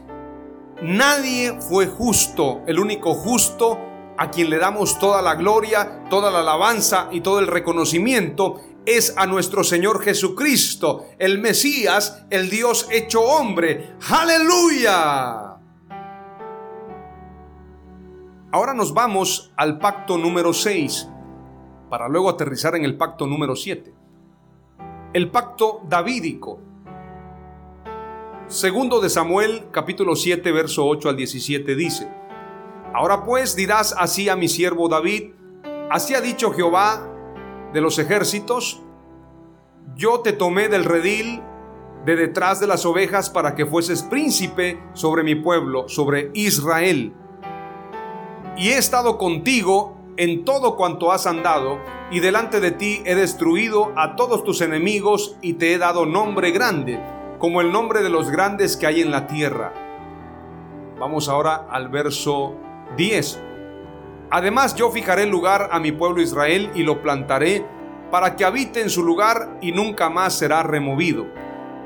[0.82, 3.78] Nadie fue justo, el único justo
[4.16, 9.14] a quien le damos toda la gloria, toda la alabanza y todo el reconocimiento es
[9.16, 13.94] a nuestro Señor Jesucristo, el Mesías, el Dios hecho hombre.
[14.08, 15.49] Aleluya.
[18.52, 21.08] Ahora nos vamos al pacto número 6,
[21.88, 23.94] para luego aterrizar en el pacto número 7.
[25.12, 26.58] El pacto davídico.
[28.48, 32.08] Segundo de Samuel, capítulo 7, verso 8 al 17 dice,
[32.92, 35.30] Ahora pues dirás así a mi siervo David,
[35.88, 37.08] así ha dicho Jehová
[37.72, 38.82] de los ejércitos,
[39.94, 41.40] yo te tomé del redil
[42.04, 47.14] de detrás de las ovejas para que fueses príncipe sobre mi pueblo, sobre Israel
[48.60, 51.78] y he estado contigo en todo cuanto has andado,
[52.10, 56.50] y delante de ti he destruido a todos tus enemigos y te he dado nombre
[56.50, 57.00] grande,
[57.38, 59.72] como el nombre de los grandes que hay en la tierra.
[60.98, 62.54] Vamos ahora al verso
[62.98, 63.40] 10.
[64.30, 67.64] Además yo fijaré lugar a mi pueblo Israel y lo plantaré
[68.10, 71.26] para que habite en su lugar y nunca más será removido.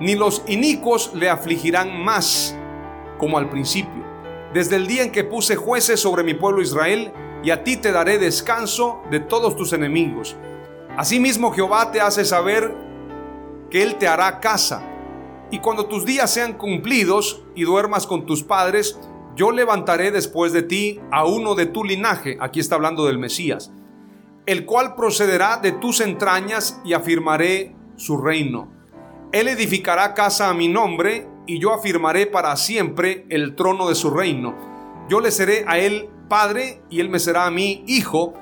[0.01, 2.59] Ni los inicuos le afligirán más
[3.17, 4.14] como al principio.
[4.55, 7.91] Desde el día en que puse jueces sobre mi pueblo Israel, y a ti te
[7.91, 10.37] daré descanso de todos tus enemigos.
[10.97, 12.73] Asimismo Jehová te hace saber
[13.69, 14.89] que Él te hará casa.
[15.51, 18.97] Y cuando tus días sean cumplidos y duermas con tus padres,
[19.35, 23.73] yo levantaré después de ti a uno de tu linaje, aquí está hablando del Mesías,
[24.47, 28.69] el cual procederá de tus entrañas y afirmaré su reino.
[29.33, 34.11] Él edificará casa a mi nombre y yo afirmaré para siempre el trono de su
[34.11, 34.55] reino.
[35.09, 38.35] Yo le seré a él padre y él me será a mí hijo.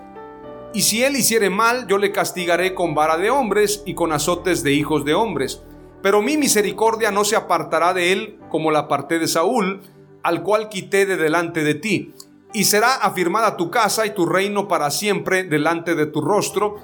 [0.72, 4.62] Y si él hiciere mal, yo le castigaré con vara de hombres y con azotes
[4.62, 5.62] de hijos de hombres.
[6.02, 9.82] Pero mi misericordia no se apartará de él como la aparté de Saúl,
[10.22, 12.12] al cual quité de delante de ti.
[12.54, 16.76] Y será afirmada tu casa y tu reino para siempre delante de tu rostro,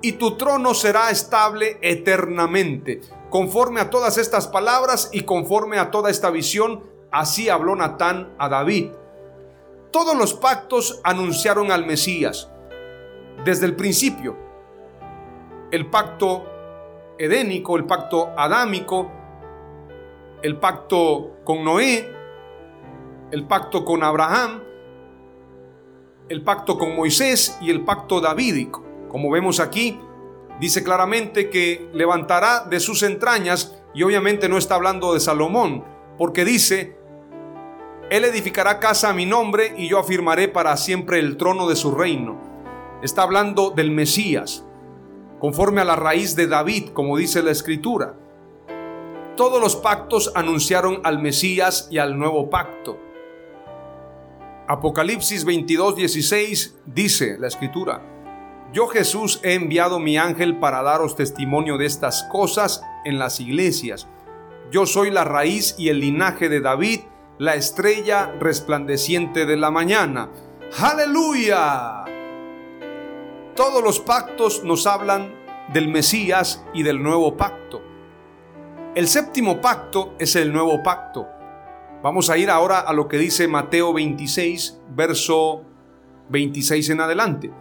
[0.00, 3.00] y tu trono será estable eternamente.
[3.32, 8.50] Conforme a todas estas palabras y conforme a toda esta visión, así habló Natán a
[8.50, 8.90] David.
[9.90, 12.50] Todos los pactos anunciaron al Mesías
[13.42, 14.36] desde el principio.
[15.70, 16.44] El pacto
[17.16, 19.10] edénico, el pacto adámico,
[20.42, 22.14] el pacto con Noé,
[23.30, 24.62] el pacto con Abraham,
[26.28, 28.84] el pacto con Moisés y el pacto davídico.
[29.08, 29.98] Como vemos aquí,
[30.60, 35.84] dice claramente que levantará de sus entrañas, y obviamente no está hablando de Salomón,
[36.16, 36.96] porque dice,
[38.10, 41.92] él edificará casa a mi nombre y yo afirmaré para siempre el trono de su
[41.92, 42.40] reino.
[43.02, 44.64] Está hablando del Mesías,
[45.40, 48.14] conforme a la raíz de David, como dice la escritura.
[49.36, 52.98] Todos los pactos anunciaron al Mesías y al nuevo pacto.
[54.68, 58.11] Apocalipsis 22, 16 dice la escritura,
[58.72, 64.08] Yo Jesús he enviado mi ángel para daros testimonio de estas cosas en las iglesias.
[64.70, 67.00] Yo soy la raíz y el linaje de David
[67.38, 70.30] la estrella resplandeciente de la mañana.
[70.80, 72.04] Aleluya.
[73.54, 75.34] Todos los pactos nos hablan
[75.72, 77.82] del Mesías y del nuevo pacto.
[78.94, 81.28] El séptimo pacto es el nuevo pacto.
[82.02, 85.62] Vamos a ir ahora a lo que dice Mateo 26, verso
[86.30, 87.52] 26 en adelante.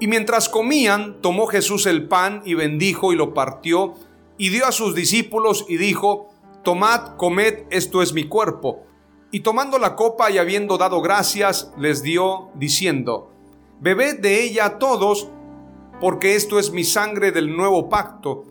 [0.00, 3.94] Y mientras comían, tomó Jesús el pan y bendijo y lo partió
[4.36, 6.30] y dio a sus discípulos y dijo,
[6.62, 8.84] Tomad, comed, esto es mi cuerpo.
[9.30, 13.30] Y tomando la copa y habiendo dado gracias, les dio, diciendo,
[13.80, 15.28] Bebed de ella todos,
[16.00, 18.44] porque esto es mi sangre del nuevo pacto,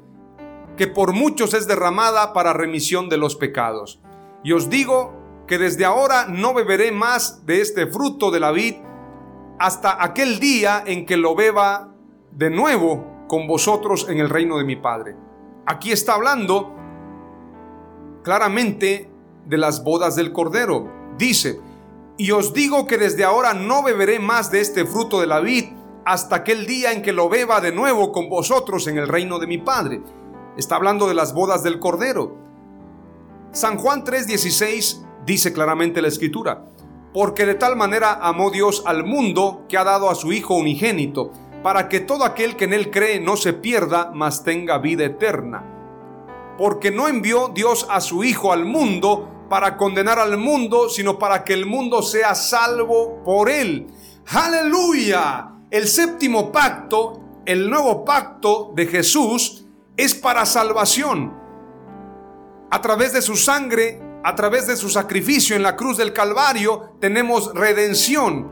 [0.78, 4.00] que por muchos es derramada para remisión de los pecados.
[4.44, 5.14] Y os digo
[5.48, 8.76] que desde ahora no beberé más de este fruto de la vid
[9.64, 11.96] hasta aquel día en que lo beba
[12.32, 15.16] de nuevo con vosotros en el reino de mi Padre.
[15.66, 16.76] Aquí está hablando
[18.24, 19.10] claramente
[19.46, 20.92] de las bodas del Cordero.
[21.18, 21.62] Dice,
[22.18, 25.68] y os digo que desde ahora no beberé más de este fruto de la vid
[26.04, 29.48] hasta aquel día en que lo beba de nuevo con vosotros en el reino de
[29.48, 30.02] mi Padre.
[30.58, 32.36] Está hablando de las bodas del Cordero.
[33.54, 36.66] San Juan 3:16 dice claramente la escritura,
[37.14, 41.32] porque de tal manera amó Dios al mundo que ha dado a su Hijo unigénito,
[41.62, 45.74] para que todo aquel que en él cree no se pierda, mas tenga vida eterna
[46.58, 51.44] porque no envió Dios a su Hijo al mundo para condenar al mundo, sino para
[51.44, 53.88] que el mundo sea salvo por él.
[54.28, 55.50] Aleluya.
[55.70, 59.66] El séptimo pacto, el nuevo pacto de Jesús,
[59.98, 61.34] es para salvación.
[62.72, 66.96] A través de su sangre, a través de su sacrificio en la cruz del Calvario,
[67.00, 68.52] tenemos redención.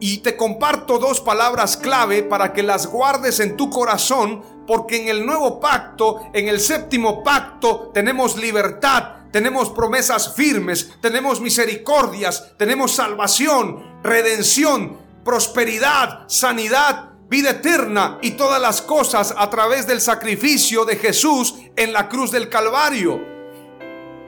[0.00, 5.08] Y te comparto dos palabras clave para que las guardes en tu corazón porque en
[5.08, 12.92] el nuevo pacto, en el séptimo pacto, tenemos libertad, tenemos promesas firmes, tenemos misericordias, tenemos
[12.92, 20.96] salvación, redención, prosperidad, sanidad, vida eterna y todas las cosas a través del sacrificio de
[20.96, 23.31] Jesús en la cruz del Calvario.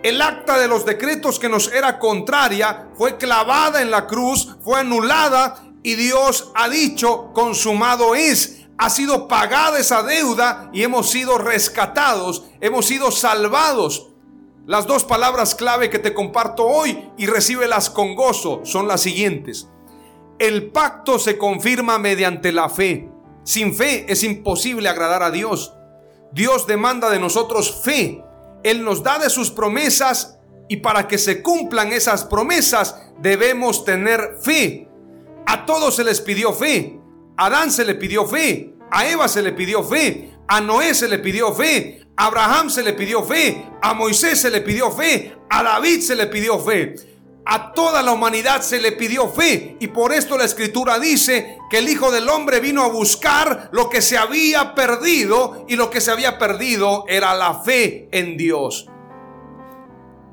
[0.04, 4.78] El acta de los decretos que nos era contraria fue clavada en la cruz, fue
[4.78, 11.38] anulada y Dios ha dicho, consumado es ha sido pagada esa deuda y hemos sido
[11.38, 14.10] rescatados, hemos sido salvados.
[14.66, 19.70] Las dos palabras clave que te comparto hoy y recíbelas con gozo son las siguientes.
[20.38, 23.08] El pacto se confirma mediante la fe.
[23.42, 25.72] Sin fe es imposible agradar a Dios.
[26.30, 28.22] Dios demanda de nosotros fe.
[28.64, 30.38] Él nos da de sus promesas
[30.68, 34.88] y para que se cumplan esas promesas debemos tener fe.
[35.46, 36.98] A todos se les pidió fe.
[37.36, 38.74] A Adán se le pidió fe.
[38.90, 40.32] A Eva se le pidió fe.
[40.48, 42.06] A Noé se le pidió fe.
[42.16, 43.66] A Abraham se le pidió fe.
[43.82, 45.36] A Moisés se le pidió fe.
[45.50, 46.94] A David se le pidió fe.
[47.46, 51.78] A toda la humanidad se le pidió fe y por esto la escritura dice que
[51.78, 56.00] el Hijo del Hombre vino a buscar lo que se había perdido y lo que
[56.00, 58.88] se había perdido era la fe en Dios.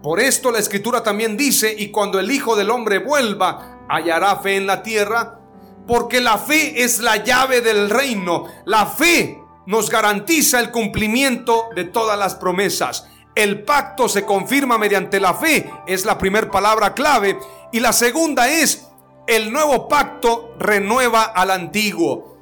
[0.02, 4.56] Por esto la escritura también dice, y cuando el Hijo del Hombre vuelva, hallará fe
[4.56, 5.40] en la tierra,
[5.86, 8.46] porque la fe es la llave del reino.
[8.66, 9.38] La fe
[9.68, 13.08] nos garantiza el cumplimiento de todas las promesas.
[13.36, 17.40] El pacto se confirma mediante la fe, es la primera palabra clave.
[17.72, 18.88] Y la segunda es,
[19.28, 22.38] el nuevo pacto renueva al antiguo.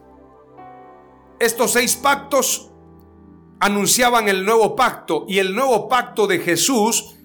[1.39, 2.71] Estos seis pactos
[3.59, 7.15] anunciaban el nuevo pacto y el nuevo pacto de Jesús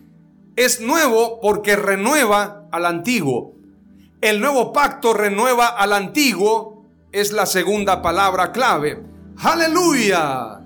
[0.57, 3.55] es nuevo porque renueva al antiguo.
[4.21, 9.03] El nuevo pacto renueva al antiguo es la segunda palabra clave.
[9.39, 10.61] Aleluya.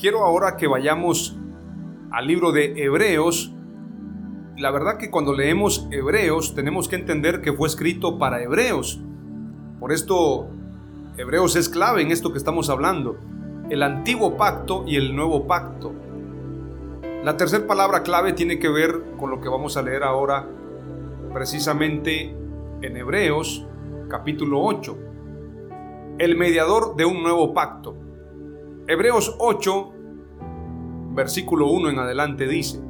[0.00, 1.36] Quiero ahora que vayamos
[2.10, 3.52] al libro de Hebreos.
[4.56, 8.98] La verdad que cuando leemos Hebreos tenemos que entender que fue escrito para Hebreos.
[9.78, 10.48] Por esto
[11.18, 13.18] Hebreos es clave en esto que estamos hablando.
[13.68, 15.92] El antiguo pacto y el nuevo pacto.
[17.22, 20.48] La tercera palabra clave tiene que ver con lo que vamos a leer ahora
[21.34, 22.34] precisamente
[22.80, 23.66] en Hebreos
[24.08, 24.96] capítulo 8.
[26.16, 28.09] El mediador de un nuevo pacto.
[28.90, 29.92] Hebreos 8,
[31.12, 32.80] versículo 1 en adelante dice,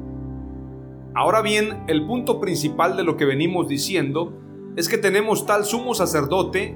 [1.13, 4.33] Ahora bien, el punto principal de lo que venimos diciendo
[4.75, 6.75] es que tenemos tal sumo sacerdote,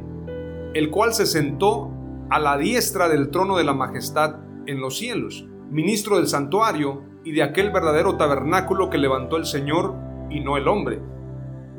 [0.75, 1.89] el cual se sentó
[2.29, 4.35] a la diestra del trono de la majestad
[4.67, 9.95] en los cielos, ministro del santuario y de aquel verdadero tabernáculo que levantó el Señor
[10.29, 11.01] y no el hombre.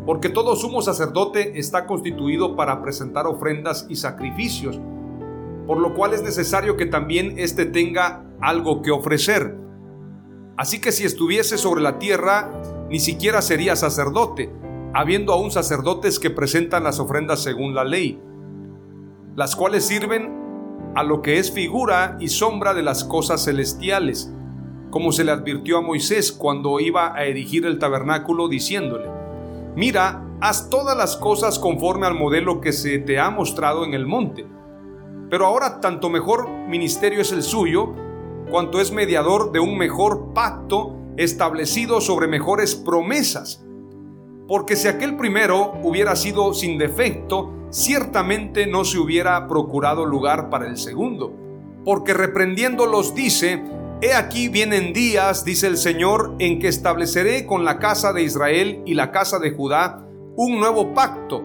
[0.05, 4.81] Porque todo sumo sacerdote está constituido para presentar ofrendas y sacrificios,
[5.67, 9.57] por lo cual es necesario que también éste tenga algo que ofrecer.
[10.57, 12.51] Así que si estuviese sobre la tierra,
[12.89, 14.51] ni siquiera sería sacerdote,
[14.95, 18.21] habiendo aún sacerdotes que presentan las ofrendas según la ley,
[19.35, 20.35] las cuales sirven
[20.95, 24.33] a lo que es figura y sombra de las cosas celestiales
[24.97, 29.11] como se le advirtió a Moisés cuando iba a erigir el tabernáculo, diciéndole,
[29.75, 34.07] mira, haz todas las cosas conforme al modelo que se te ha mostrado en el
[34.07, 34.47] monte.
[35.31, 37.93] Pero ahora tanto mejor ministerio es el suyo,
[38.51, 43.65] cuanto es mediador de un mejor pacto establecido sobre mejores promesas.
[44.47, 50.69] Porque si aquel primero hubiera sido sin defecto, ciertamente no se hubiera procurado lugar para
[50.69, 51.33] el segundo.
[51.85, 53.63] Porque reprendiéndolos dice,
[54.03, 58.83] He aquí vienen días, dice el Señor, en que estableceré con la casa de Israel
[58.85, 60.07] y la casa de Judá
[60.37, 61.43] un nuevo pacto,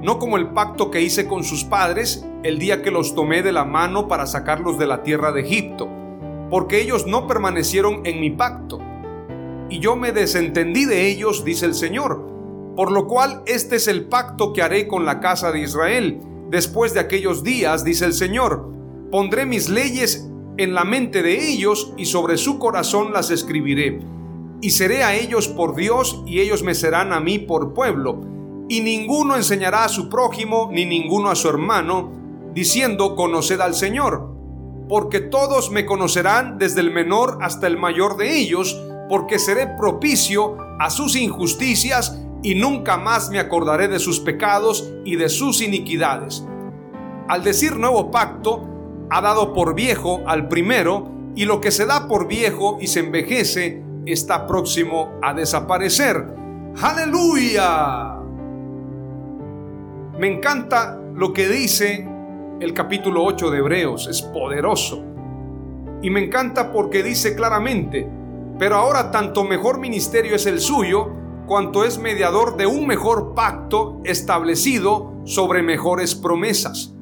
[0.00, 3.52] no como el pacto que hice con sus padres el día que los tomé de
[3.52, 5.88] la mano para sacarlos de la tierra de Egipto,
[6.50, 8.78] porque ellos no permanecieron en mi pacto,
[9.70, 12.26] y yo me desentendí de ellos, dice el Señor,
[12.74, 16.20] por lo cual este es el pacto que haré con la casa de Israel.
[16.48, 18.72] Después de aquellos días, dice el Señor,
[19.10, 24.00] pondré mis leyes en la mente de ellos y sobre su corazón las escribiré.
[24.62, 28.20] Y seré a ellos por Dios y ellos me serán a mí por pueblo.
[28.68, 32.10] Y ninguno enseñará a su prójimo ni ninguno a su hermano,
[32.58, 34.34] diciendo, conoced al Señor.
[34.88, 38.76] Porque todos me conocerán desde el menor hasta el mayor de ellos,
[39.08, 45.14] porque seré propicio a sus injusticias y nunca más me acordaré de sus pecados y
[45.14, 46.44] de sus iniquidades.
[47.28, 48.66] Al decir nuevo pacto,
[49.08, 53.00] ha dado por viejo al primero y lo que se da por viejo y se
[53.00, 56.26] envejece está próximo a desaparecer.
[56.80, 58.16] Aleluya.
[60.18, 62.17] Me encanta lo que dice
[62.60, 65.04] el capítulo 8 de Hebreos, es poderoso.
[66.02, 68.08] Y me encanta porque dice claramente,
[68.58, 71.10] pero ahora tanto mejor ministerio es el suyo,
[71.46, 76.94] cuanto es mediador de un mejor pacto establecido sobre mejores promesas.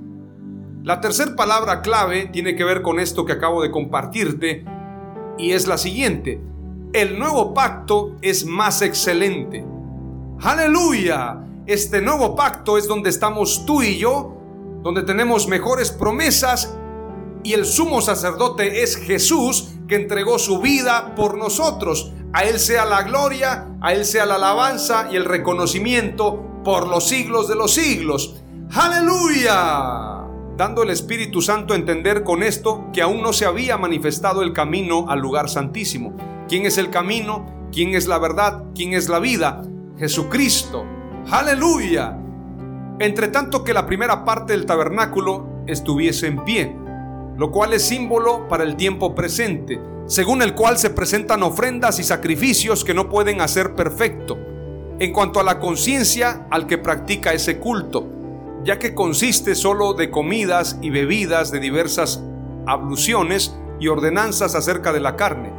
[0.82, 4.64] La tercera palabra clave tiene que ver con esto que acabo de compartirte
[5.36, 6.40] y es la siguiente.
[6.92, 9.66] El nuevo pacto es más excelente.
[10.40, 11.42] Aleluya.
[11.66, 14.35] Este nuevo pacto es donde estamos tú y yo,
[14.86, 16.72] donde tenemos mejores promesas
[17.42, 22.12] y el sumo sacerdote es Jesús que entregó su vida por nosotros.
[22.32, 27.08] A Él sea la gloria, a Él sea la alabanza y el reconocimiento por los
[27.08, 28.36] siglos de los siglos.
[28.76, 30.24] Aleluya.
[30.56, 34.52] Dando el Espíritu Santo a entender con esto que aún no se había manifestado el
[34.52, 36.16] camino al lugar santísimo.
[36.48, 37.68] ¿Quién es el camino?
[37.72, 38.62] ¿Quién es la verdad?
[38.72, 39.64] ¿Quién es la vida?
[39.98, 40.84] Jesucristo.
[41.28, 42.20] Aleluya.
[42.98, 46.74] Entre tanto que la primera parte del tabernáculo estuviese en pie,
[47.36, 52.04] lo cual es símbolo para el tiempo presente, según el cual se presentan ofrendas y
[52.04, 54.38] sacrificios que no pueden hacer perfecto,
[54.98, 58.08] en cuanto a la conciencia al que practica ese culto,
[58.64, 62.22] ya que consiste solo de comidas y bebidas de diversas
[62.66, 65.52] abluciones y ordenanzas acerca de la carne,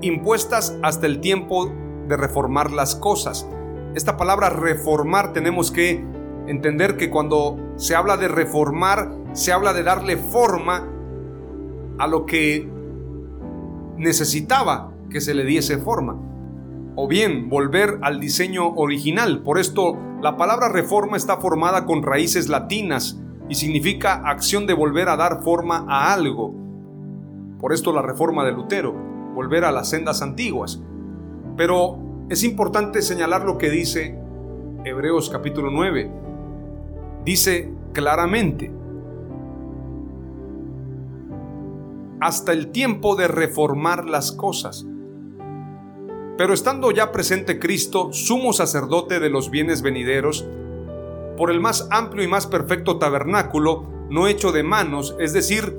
[0.00, 1.72] impuestas hasta el tiempo
[2.08, 3.46] de reformar las cosas.
[3.94, 6.04] Esta palabra reformar tenemos que
[6.46, 10.88] entender que cuando se habla de reformar, se habla de darle forma
[11.98, 12.68] a lo que
[13.96, 16.18] necesitaba que se le diese forma.
[16.94, 19.42] O bien volver al diseño original.
[19.42, 25.08] Por esto la palabra reforma está formada con raíces latinas y significa acción de volver
[25.08, 26.54] a dar forma a algo.
[27.58, 28.92] Por esto la reforma de Lutero,
[29.34, 30.82] volver a las sendas antiguas.
[31.56, 34.18] Pero es importante señalar lo que dice
[34.84, 36.10] Hebreos capítulo 9.
[37.24, 38.72] Dice claramente,
[42.20, 44.86] hasta el tiempo de reformar las cosas.
[46.38, 50.46] Pero estando ya presente Cristo, sumo sacerdote de los bienes venideros,
[51.36, 55.76] por el más amplio y más perfecto tabernáculo, no hecho de manos, es decir,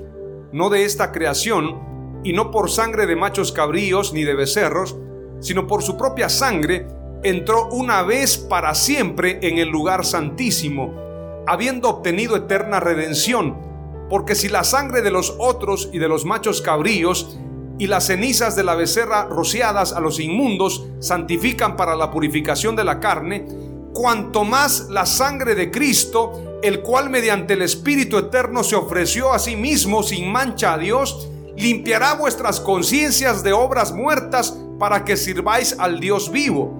[0.52, 4.96] no de esta creación, y no por sangre de machos cabríos ni de becerros,
[5.40, 6.86] sino por su propia sangre,
[7.22, 11.03] entró una vez para siempre en el lugar santísimo,
[11.46, 13.74] habiendo obtenido eterna redención
[14.08, 17.36] porque si la sangre de los otros y de los machos cabríos
[17.78, 22.84] y las cenizas de la becerra rociadas a los inmundos santifican para la purificación de
[22.84, 23.46] la carne,
[23.92, 29.38] cuanto más la sangre de Cristo, el cual mediante el Espíritu Eterno se ofreció a
[29.38, 35.76] sí mismo sin mancha a Dios, limpiará vuestras conciencias de obras muertas para que sirváis
[35.78, 36.72] al Dios vivo.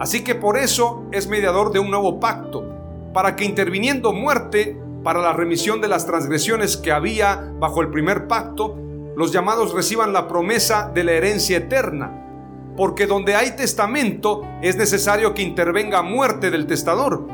[0.00, 2.71] Así que por eso es mediador de un nuevo pacto,
[3.12, 8.28] para que interviniendo muerte para la remisión de las transgresiones que había bajo el primer
[8.28, 8.76] pacto,
[9.16, 12.18] los llamados reciban la promesa de la herencia eterna.
[12.76, 17.26] Porque donde hay testamento es necesario que intervenga muerte del testador.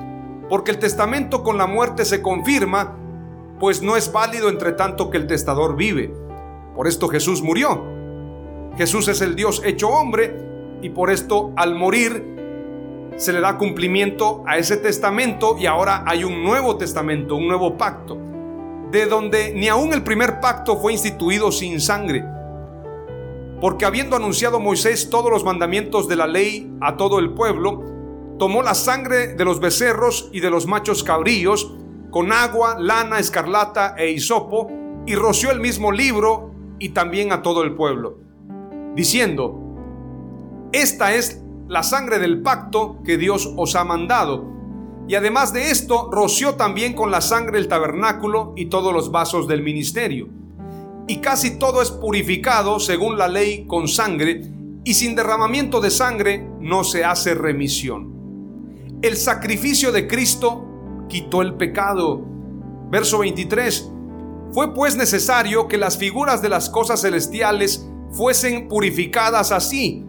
[0.49, 2.97] Porque el testamento con la muerte se confirma,
[3.61, 6.12] pues no es válido entre tanto que el testador vive.
[6.74, 7.85] Por esto Jesús murió.
[8.76, 10.35] Jesús es el Dios hecho hombre
[10.83, 12.39] y por esto al morir
[13.19, 17.77] se le da cumplimiento a ese testamento y ahora hay un nuevo testamento, un nuevo
[17.77, 18.16] pacto,
[18.93, 22.25] de donde ni aún el primer pacto fue instituido sin sangre.
[23.61, 27.83] Porque habiendo anunciado Moisés todos los mandamientos de la ley a todo el pueblo,
[28.39, 31.75] tomó la sangre de los becerros y de los machos cabríos
[32.12, 34.71] con agua, lana, escarlata e hisopo
[35.07, 38.19] y roció el mismo libro y también a todo el pueblo,
[38.95, 39.59] diciendo,
[40.71, 44.47] esta es la sangre del pacto que Dios os ha mandado.
[45.07, 49.47] Y además de esto, roció también con la sangre el tabernáculo y todos los vasos
[49.47, 50.29] del ministerio.
[51.07, 54.43] Y casi todo es purificado según la ley con sangre,
[54.85, 58.99] y sin derramamiento de sangre no se hace remisión.
[59.03, 60.64] El sacrificio de Cristo
[61.09, 62.23] quitó el pecado.
[62.91, 63.91] Verso 23.
[64.53, 70.05] Fue pues necesario que las figuras de las cosas celestiales fuesen purificadas así,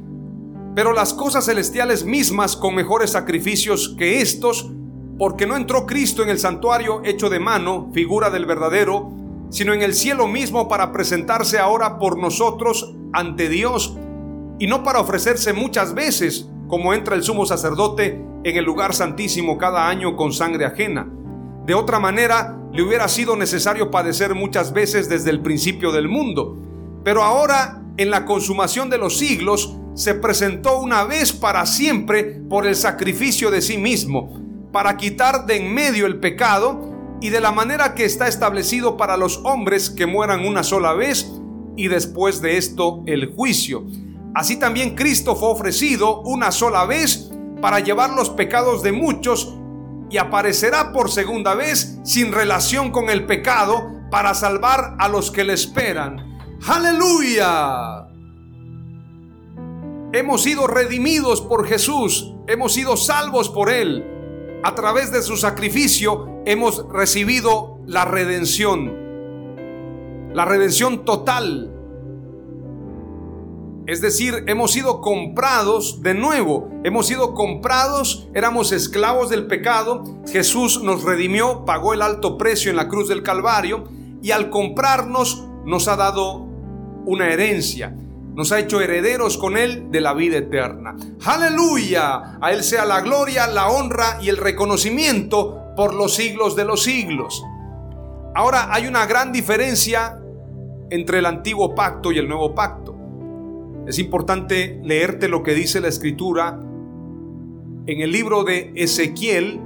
[0.79, 4.71] pero las cosas celestiales mismas con mejores sacrificios que estos,
[5.17, 9.11] porque no entró Cristo en el santuario hecho de mano, figura del verdadero,
[9.49, 13.97] sino en el cielo mismo para presentarse ahora por nosotros ante Dios,
[14.57, 19.57] y no para ofrecerse muchas veces, como entra el sumo sacerdote en el lugar santísimo
[19.57, 21.09] cada año con sangre ajena.
[21.65, 26.55] De otra manera, le hubiera sido necesario padecer muchas veces desde el principio del mundo.
[27.03, 32.65] Pero ahora, en la consumación de los siglos, se presentó una vez para siempre por
[32.65, 34.39] el sacrificio de sí mismo,
[34.71, 39.17] para quitar de en medio el pecado y de la manera que está establecido para
[39.17, 41.29] los hombres que mueran una sola vez
[41.75, 43.87] y después de esto el juicio.
[44.33, 47.29] Así también Cristo fue ofrecido una sola vez
[47.61, 49.53] para llevar los pecados de muchos
[50.09, 55.43] y aparecerá por segunda vez sin relación con el pecado para salvar a los que
[55.43, 56.39] le esperan.
[56.65, 58.08] Aleluya.
[60.11, 64.03] Hemos sido redimidos por Jesús, hemos sido salvos por Él.
[64.63, 68.91] A través de su sacrificio hemos recibido la redención,
[70.33, 71.75] la redención total.
[73.85, 76.69] Es decir, hemos sido comprados de nuevo.
[76.83, 80.03] Hemos sido comprados, éramos esclavos del pecado.
[80.27, 83.83] Jesús nos redimió, pagó el alto precio en la cruz del Calvario
[84.23, 86.47] y al comprarnos nos ha dado
[87.05, 87.95] una herencia.
[88.39, 90.95] Nos ha hecho herederos con Él de la vida eterna.
[91.25, 92.37] Aleluya.
[92.39, 96.81] A Él sea la gloria, la honra y el reconocimiento por los siglos de los
[96.81, 97.43] siglos.
[98.33, 100.21] Ahora hay una gran diferencia
[100.89, 102.95] entre el antiguo pacto y el nuevo pacto.
[103.85, 106.61] Es importante leerte lo que dice la escritura
[107.87, 109.59] en el libro de Ezequiel,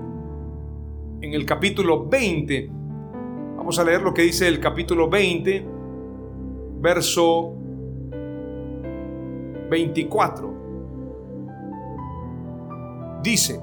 [1.21, 2.71] en el capítulo 20.
[3.55, 5.63] Vamos a leer lo que dice el capítulo 20,
[6.81, 7.59] verso
[9.69, 10.53] 24.
[13.23, 13.61] Dice,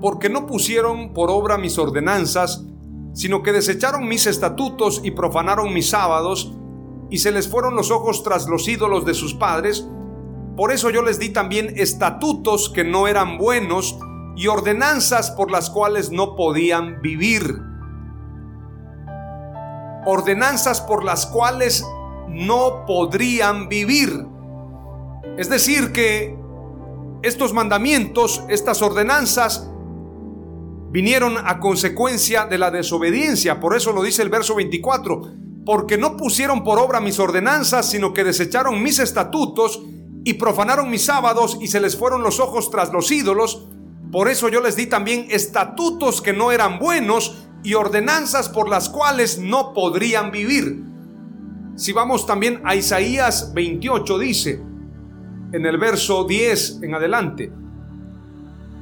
[0.00, 2.64] porque no pusieron por obra mis ordenanzas,
[3.12, 6.52] sino que desecharon mis estatutos y profanaron mis sábados,
[7.10, 9.86] y se les fueron los ojos tras los ídolos de sus padres.
[10.56, 13.98] Por eso yo les di también estatutos que no eran buenos
[14.36, 17.60] y ordenanzas por las cuales no podían vivir.
[20.06, 21.84] Ordenanzas por las cuales
[22.28, 24.26] no podrían vivir.
[25.36, 26.36] Es decir, que
[27.22, 29.68] estos mandamientos, estas ordenanzas,
[30.90, 33.58] vinieron a consecuencia de la desobediencia.
[33.58, 35.22] Por eso lo dice el verso 24.
[35.66, 39.82] Porque no pusieron por obra mis ordenanzas, sino que desecharon mis estatutos
[40.24, 43.66] y profanaron mis sábados y se les fueron los ojos tras los ídolos.
[44.12, 48.88] Por eso yo les di también estatutos que no eran buenos y ordenanzas por las
[48.88, 50.93] cuales no podrían vivir.
[51.76, 54.62] Si vamos también a Isaías 28, dice,
[55.52, 57.52] en el verso 10 en adelante,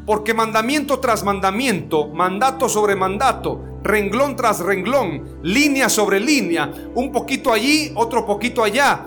[0.04, 7.50] porque mandamiento tras mandamiento, mandato sobre mandato, renglón tras renglón, línea sobre línea, un poquito
[7.52, 9.06] allí, otro poquito allá.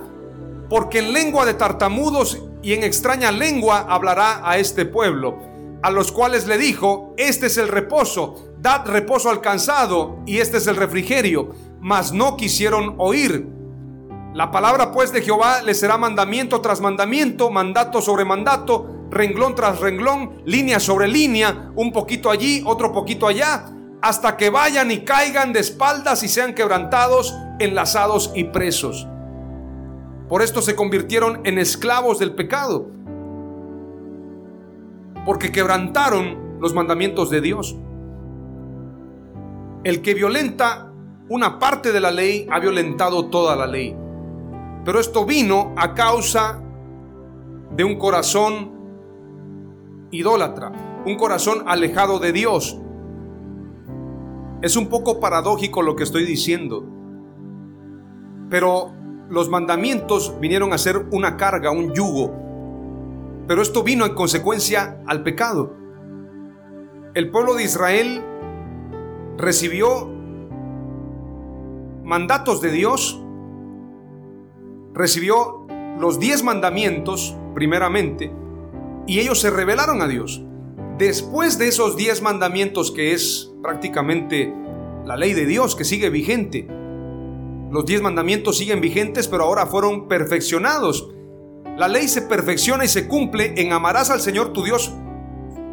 [0.68, 5.38] Porque en lengua de tartamudos y en extraña lengua hablará a este pueblo,
[5.84, 10.58] a los cuales le dijo, este es el reposo, dad reposo al cansado, y este
[10.58, 11.50] es el refrigerio,
[11.82, 13.55] mas no quisieron oír.
[14.36, 19.80] La palabra pues de Jehová les será mandamiento tras mandamiento, mandato sobre mandato, renglón tras
[19.80, 23.68] renglón, línea sobre línea, un poquito allí, otro poquito allá,
[24.02, 29.08] hasta que vayan y caigan de espaldas y sean quebrantados, enlazados y presos.
[30.28, 32.92] Por esto se convirtieron en esclavos del pecado,
[35.26, 37.78] porque quebrantaron los mandamientos de Dios.
[39.86, 40.92] El que violenta
[41.30, 43.96] una parte de la ley ha violentado toda la ley.
[44.86, 46.62] Pero esto vino a causa
[47.76, 48.72] de un corazón
[50.12, 50.72] idólatra,
[51.06, 52.80] un corazón alejado de Dios.
[54.62, 56.86] Es un poco paradójico lo que estoy diciendo,
[58.50, 58.94] pero
[59.28, 62.32] los mandamientos vinieron a ser una carga, un yugo,
[63.48, 65.74] pero esto vino en consecuencia al pecado.
[67.16, 68.24] El pueblo de Israel
[69.38, 70.10] recibió
[72.04, 73.25] mandatos de Dios,
[74.96, 75.68] recibió
[76.00, 78.32] los diez mandamientos primeramente,
[79.06, 80.42] y ellos se rebelaron a Dios.
[80.98, 84.52] Después de esos diez mandamientos que es prácticamente
[85.06, 86.68] la ley de Dios que sigue vigente,
[87.70, 91.12] los diez mandamientos siguen vigentes pero ahora fueron perfeccionados.
[91.78, 94.94] La ley se perfecciona y se cumple en amarás al Señor tu Dios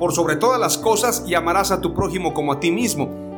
[0.01, 3.32] por sobre todas las cosas y amarás a tu prójimo como a ti mismo.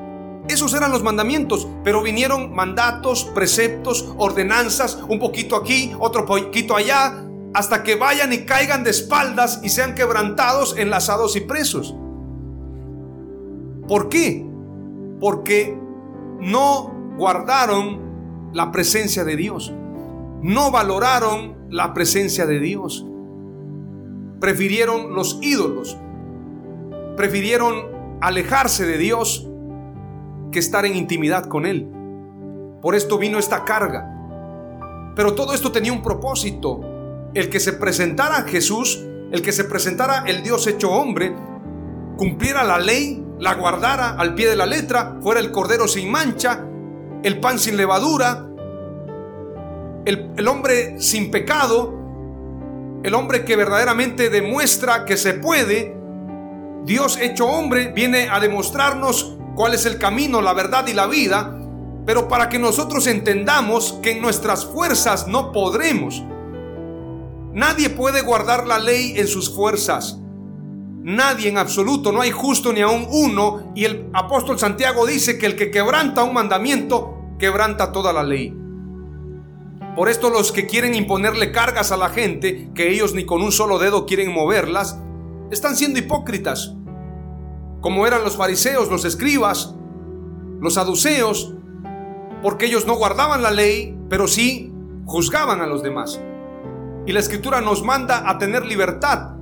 [0.49, 7.25] Esos eran los mandamientos, pero vinieron mandatos, preceptos, ordenanzas, un poquito aquí, otro poquito allá,
[7.55, 11.95] hasta que vayan y caigan de espaldas y sean quebrantados, enlazados y presos.
[13.89, 14.47] ¿Por qué?
[15.19, 15.79] Porque
[16.41, 19.73] no guardaron la presencia de Dios.
[20.43, 23.07] No valoraron la presencia de Dios.
[24.41, 25.97] Prefirieron los ídolos.
[27.17, 27.87] Prefirieron
[28.21, 29.49] alejarse de Dios
[30.55, 31.91] que estar en intimidad con Él.
[32.81, 34.09] Por esto vino esta carga.
[35.17, 36.81] Pero todo esto tenía un propósito
[37.35, 41.35] el que se presentara Jesús, el que se presentara el Dios hecho hombre,
[42.17, 46.65] cumpliera la ley, la guardara al pie de la letra, fuera el cordero sin mancha,
[47.25, 48.47] el pan sin levadura,
[50.05, 51.93] el, el hombre sin pecado,
[53.03, 55.97] el hombre que verdaderamente demuestra que se puede,
[56.85, 61.59] Dios hecho hombre viene a demostrarnos cuál es el camino, la verdad y la vida,
[62.07, 66.23] pero para que nosotros entendamos que en nuestras fuerzas no podremos.
[67.53, 70.19] Nadie puede guardar la ley en sus fuerzas.
[71.03, 73.73] Nadie en absoluto, no hay justo ni aún uno.
[73.75, 78.55] Y el apóstol Santiago dice que el que quebranta un mandamiento, quebranta toda la ley.
[79.95, 83.53] Por esto los que quieren imponerle cargas a la gente, que ellos ni con un
[83.53, 84.99] solo dedo quieren moverlas,
[85.53, 86.75] están siendo hipócritas,
[87.85, 89.74] como eran los fariseos, los escribas,
[90.59, 91.53] los saduceos,
[92.43, 94.72] porque ellos no guardaban la ley, pero sí
[95.05, 96.18] juzgaban a los demás.
[97.05, 99.32] Y la escritura nos manda a tener libertad.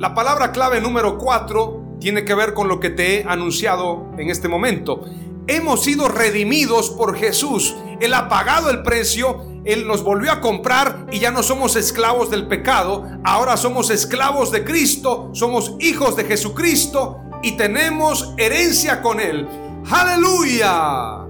[0.00, 4.30] La palabra clave número 4 tiene que ver con lo que te he anunciado en
[4.30, 5.04] este momento.
[5.46, 7.76] Hemos sido redimidos por Jesús.
[8.00, 12.32] Él ha pagado el precio, Él nos volvió a comprar y ya no somos esclavos
[12.32, 19.20] del pecado, ahora somos esclavos de Cristo, somos hijos de Jesucristo y tenemos herencia con
[19.20, 19.46] Él.
[19.90, 21.26] Aleluya.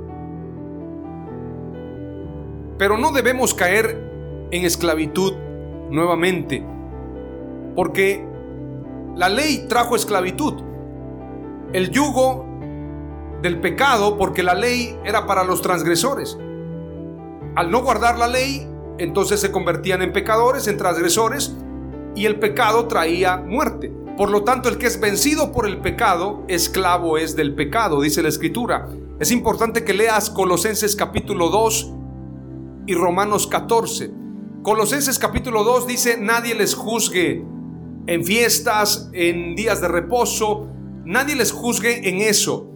[2.78, 5.34] Pero no debemos caer en esclavitud
[5.90, 6.64] nuevamente,
[7.74, 8.24] porque
[9.16, 10.62] la ley trajo esclavitud.
[11.72, 12.46] El yugo
[13.42, 16.38] del pecado, porque la ley era para los transgresores.
[17.56, 21.56] Al no guardar la ley, entonces se convertían en pecadores, en transgresores,
[22.14, 24.03] y el pecado traía muerte.
[24.16, 28.22] Por lo tanto, el que es vencido por el pecado, esclavo es del pecado, dice
[28.22, 28.88] la escritura.
[29.18, 31.92] Es importante que leas Colosenses capítulo 2
[32.86, 34.12] y Romanos 14.
[34.62, 37.44] Colosenses capítulo 2 dice, nadie les juzgue
[38.06, 40.68] en fiestas, en días de reposo,
[41.04, 42.70] nadie les juzgue en eso.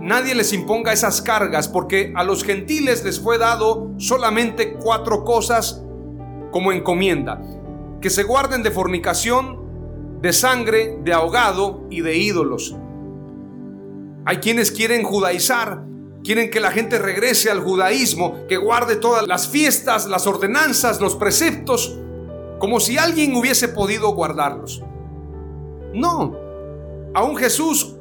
[0.00, 5.82] Nadie les imponga esas cargas, porque a los gentiles les fue dado solamente cuatro cosas
[6.50, 7.42] como encomienda.
[8.00, 9.65] Que se guarden de fornicación,
[10.20, 12.76] de sangre, de ahogado y de ídolos.
[14.24, 15.86] Hay quienes quieren judaizar,
[16.26, 21.14] Quieren que la gente regrese al judaísmo, que guarde todas las fiestas, las ordenanzas, los
[21.14, 21.96] preceptos,
[22.58, 24.82] como si alguien hubiese podido guardarlos.
[25.94, 26.36] No,
[27.14, 27.94] aún Jesús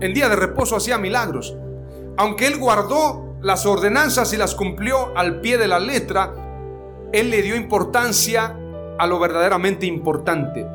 [0.00, 1.56] en día de reposo hacía milagros.
[2.18, 6.34] Aunque él guardó las ordenanzas y las cumplió al pie de la letra,
[7.14, 8.58] él le dio importancia
[8.98, 10.66] a lo verdaderamente importante.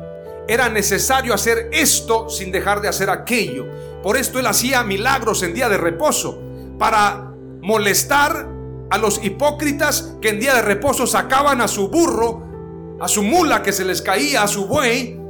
[0.48, 3.66] Era necesario hacer esto sin dejar de hacer aquello.
[4.02, 6.38] Por esto él hacía milagros en día de reposo,
[6.78, 8.48] para molestar
[8.90, 13.62] a los hipócritas que en día de reposo sacaban a su burro, a su mula
[13.62, 15.20] que se les caía, a su buey,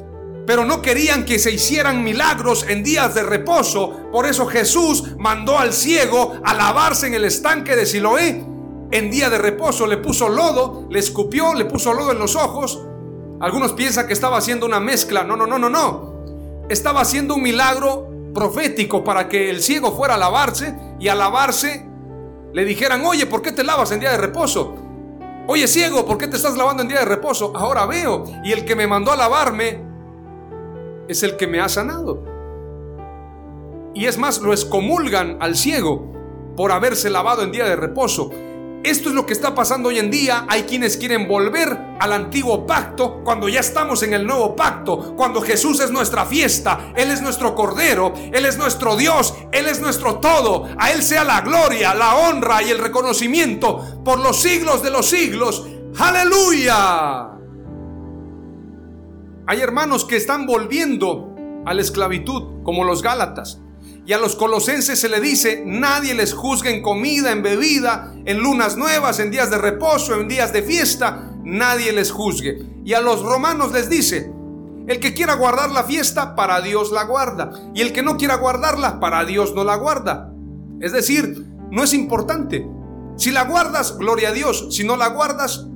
[0.46, 4.10] pero no querían que se hicieran milagros en días de reposo.
[4.10, 8.44] Por eso Jesús mandó al ciego a lavarse en el estanque de Siloé.
[8.92, 12.82] En día de reposo le puso lodo, le escupió, le puso lodo en los ojos.
[13.40, 15.22] Algunos piensan que estaba haciendo una mezcla.
[15.22, 16.14] No, no, no, no, no.
[16.68, 21.86] Estaba haciendo un milagro profético para que el ciego fuera a lavarse y a lavarse
[22.52, 24.74] le dijeran, oye, ¿por qué te lavas en día de reposo?
[25.46, 27.52] Oye, ciego, ¿por qué te estás lavando en día de reposo?
[27.56, 28.24] Ahora veo.
[28.44, 29.82] Y el que me mandó a lavarme
[31.08, 32.24] es el que me ha sanado.
[33.94, 36.06] Y es más, lo excomulgan al ciego
[36.56, 38.30] por haberse lavado en día de reposo.
[38.82, 40.46] Esto es lo que está pasando hoy en día.
[40.48, 45.42] Hay quienes quieren volver al antiguo pacto cuando ya estamos en el nuevo pacto, cuando
[45.42, 50.16] Jesús es nuestra fiesta, Él es nuestro Cordero, Él es nuestro Dios, Él es nuestro
[50.16, 50.66] todo.
[50.78, 55.06] A Él sea la gloria, la honra y el reconocimiento por los siglos de los
[55.06, 55.66] siglos.
[55.98, 57.32] Aleluya.
[59.46, 61.34] Hay hermanos que están volviendo
[61.66, 63.60] a la esclavitud, como los Gálatas.
[64.10, 68.40] Y a los colosenses se le dice, nadie les juzgue en comida, en bebida, en
[68.40, 72.60] lunas nuevas, en días de reposo, en días de fiesta, nadie les juzgue.
[72.84, 74.32] Y a los romanos les dice,
[74.88, 77.52] el que quiera guardar la fiesta, para Dios la guarda.
[77.72, 80.32] Y el que no quiera guardarla, para Dios no la guarda.
[80.80, 82.66] Es decir, no es importante.
[83.14, 84.74] Si la guardas, gloria a Dios.
[84.74, 85.68] Si no la guardas,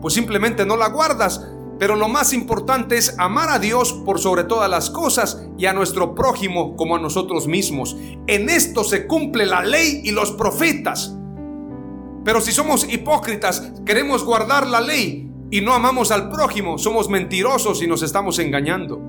[0.00, 1.44] pues simplemente no la guardas.
[1.78, 5.72] Pero lo más importante es amar a Dios por sobre todas las cosas y a
[5.72, 7.96] nuestro prójimo como a nosotros mismos.
[8.26, 11.16] En esto se cumple la ley y los profetas.
[12.24, 17.82] Pero si somos hipócritas, queremos guardar la ley y no amamos al prójimo, somos mentirosos
[17.82, 19.00] y nos estamos engañando.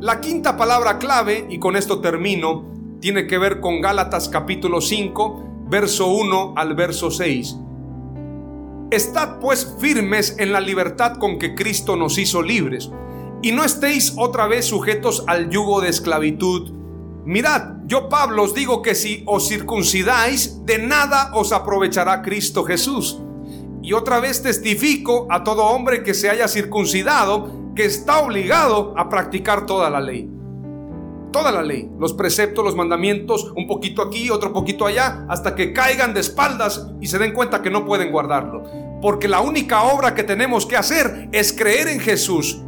[0.00, 2.64] La quinta palabra clave, y con esto termino,
[3.00, 7.56] tiene que ver con Gálatas capítulo 5, verso 1 al verso 6.
[8.90, 12.90] Estad pues firmes en la libertad con que Cristo nos hizo libres,
[13.40, 16.72] y no estéis otra vez sujetos al yugo de esclavitud.
[17.24, 23.20] Mirad, yo Pablo os digo que si os circuncidáis, de nada os aprovechará Cristo Jesús.
[23.80, 29.08] Y otra vez testifico a todo hombre que se haya circuncidado, que está obligado a
[29.08, 30.39] practicar toda la ley
[31.30, 35.72] toda la ley, los preceptos, los mandamientos, un poquito aquí, otro poquito allá, hasta que
[35.72, 38.64] caigan de espaldas y se den cuenta que no pueden guardarlo.
[39.00, 42.60] Porque la única obra que tenemos que hacer es creer en Jesús.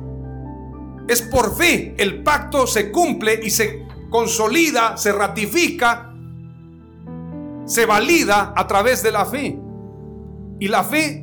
[1.09, 6.13] Es por fe, el pacto se cumple y se consolida, se ratifica
[7.65, 9.59] se valida a través de la fe.
[10.59, 11.23] Y la fe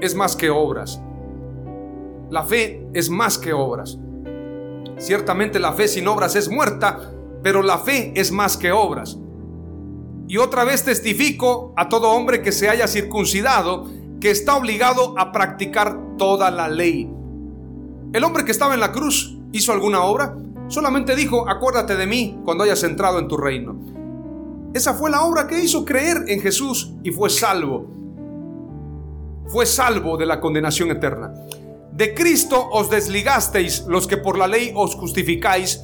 [0.00, 1.00] es más que obras.
[2.30, 3.98] La fe es más que obras.
[4.98, 7.12] Ciertamente la fe sin obras es muerta,
[7.42, 9.18] pero la fe es más que obras.
[10.28, 13.86] Y otra vez testifico a todo hombre que se haya circuncidado
[14.20, 17.10] que está obligado a practicar toda la ley.
[18.12, 20.36] El hombre que estaba en la cruz hizo alguna obra,
[20.68, 23.76] solamente dijo, acuérdate de mí cuando hayas entrado en tu reino.
[24.74, 27.88] Esa fue la obra que hizo creer en Jesús y fue salvo.
[29.48, 31.34] Fue salvo de la condenación eterna.
[31.92, 35.80] De Cristo os desligasteis los que por la ley os justificáis,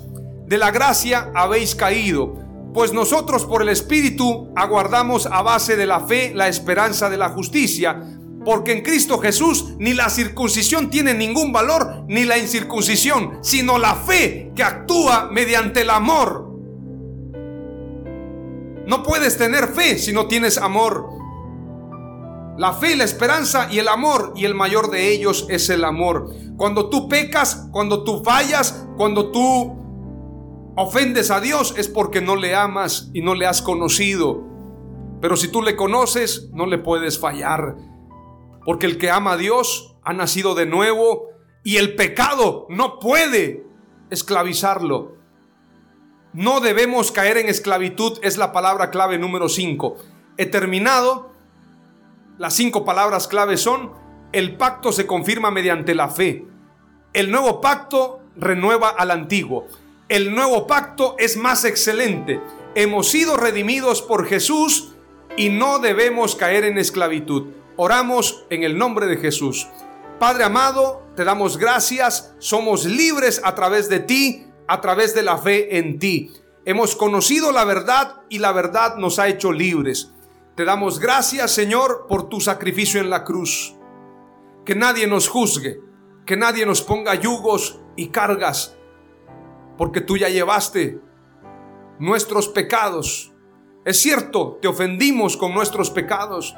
[0.47, 2.35] de la gracia habéis caído,
[2.73, 7.29] pues nosotros por el Espíritu aguardamos a base de la fe la esperanza de la
[7.29, 8.03] justicia,
[8.45, 13.95] porque en Cristo Jesús ni la circuncisión tiene ningún valor, ni la incircuncisión, sino la
[13.95, 16.49] fe que actúa mediante el amor.
[18.87, 21.11] No puedes tener fe si no tienes amor.
[22.59, 26.35] La fe, la esperanza y el amor, y el mayor de ellos es el amor.
[26.57, 29.77] Cuando tú pecas, cuando tú fallas, cuando tú
[30.75, 34.43] ofendes a Dios, es porque no le amas y no le has conocido.
[35.21, 37.77] Pero si tú le conoces, no le puedes fallar.
[38.65, 41.29] Porque el que ama a Dios ha nacido de nuevo
[41.63, 43.69] y el pecado no puede
[44.11, 45.15] esclavizarlo.
[46.33, 49.97] No debemos caer en esclavitud, es la palabra clave número 5.
[50.39, 51.38] He terminado
[52.39, 53.93] las cinco palabras claves son,
[54.33, 56.47] el pacto se confirma mediante la fe.
[57.13, 59.67] El nuevo pacto renueva al antiguo.
[60.09, 62.41] El nuevo pacto es más excelente.
[62.77, 64.95] Hemos sido redimidos por Jesús
[65.37, 67.49] y no debemos caer en esclavitud.
[67.77, 69.67] Oramos en el nombre de Jesús.
[70.21, 72.35] Padre amado, te damos gracias.
[72.39, 76.33] Somos libres a través de ti, a través de la fe en ti.
[76.65, 80.13] Hemos conocido la verdad y la verdad nos ha hecho libres.
[80.59, 83.77] Te damos gracias, Señor, por tu sacrificio en la cruz.
[84.65, 85.81] Que nadie nos juzgue,
[86.27, 88.77] que nadie nos ponga yugos y cargas,
[89.77, 91.01] porque tú ya llevaste
[92.01, 93.33] nuestros pecados.
[93.85, 96.57] Es cierto, te ofendimos con nuestros pecados,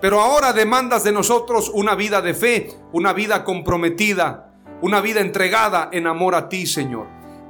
[0.00, 5.88] pero ahora demandas de nosotros una vida de fe, una vida comprometida, una vida entregada
[5.90, 7.08] en amor a ti, Señor.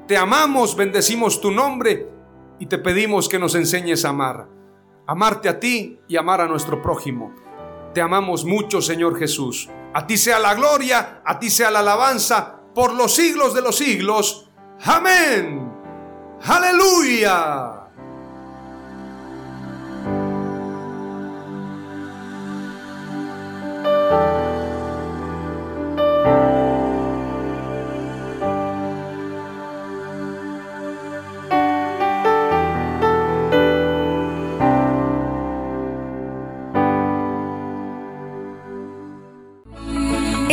[0.09, 2.09] Te amamos, bendecimos tu nombre
[2.59, 4.62] y te pedimos que nos enseñes a amar
[5.07, 7.35] amarte a ti y amar a nuestro prójimo.
[7.95, 9.69] Te amamos mucho, Señor Jesús.
[9.95, 13.77] A ti sea la gloria, a ti sea la alabanza por los siglos de los
[13.77, 14.51] siglos.
[14.85, 15.71] Amén.
[16.43, 17.82] Aleluya.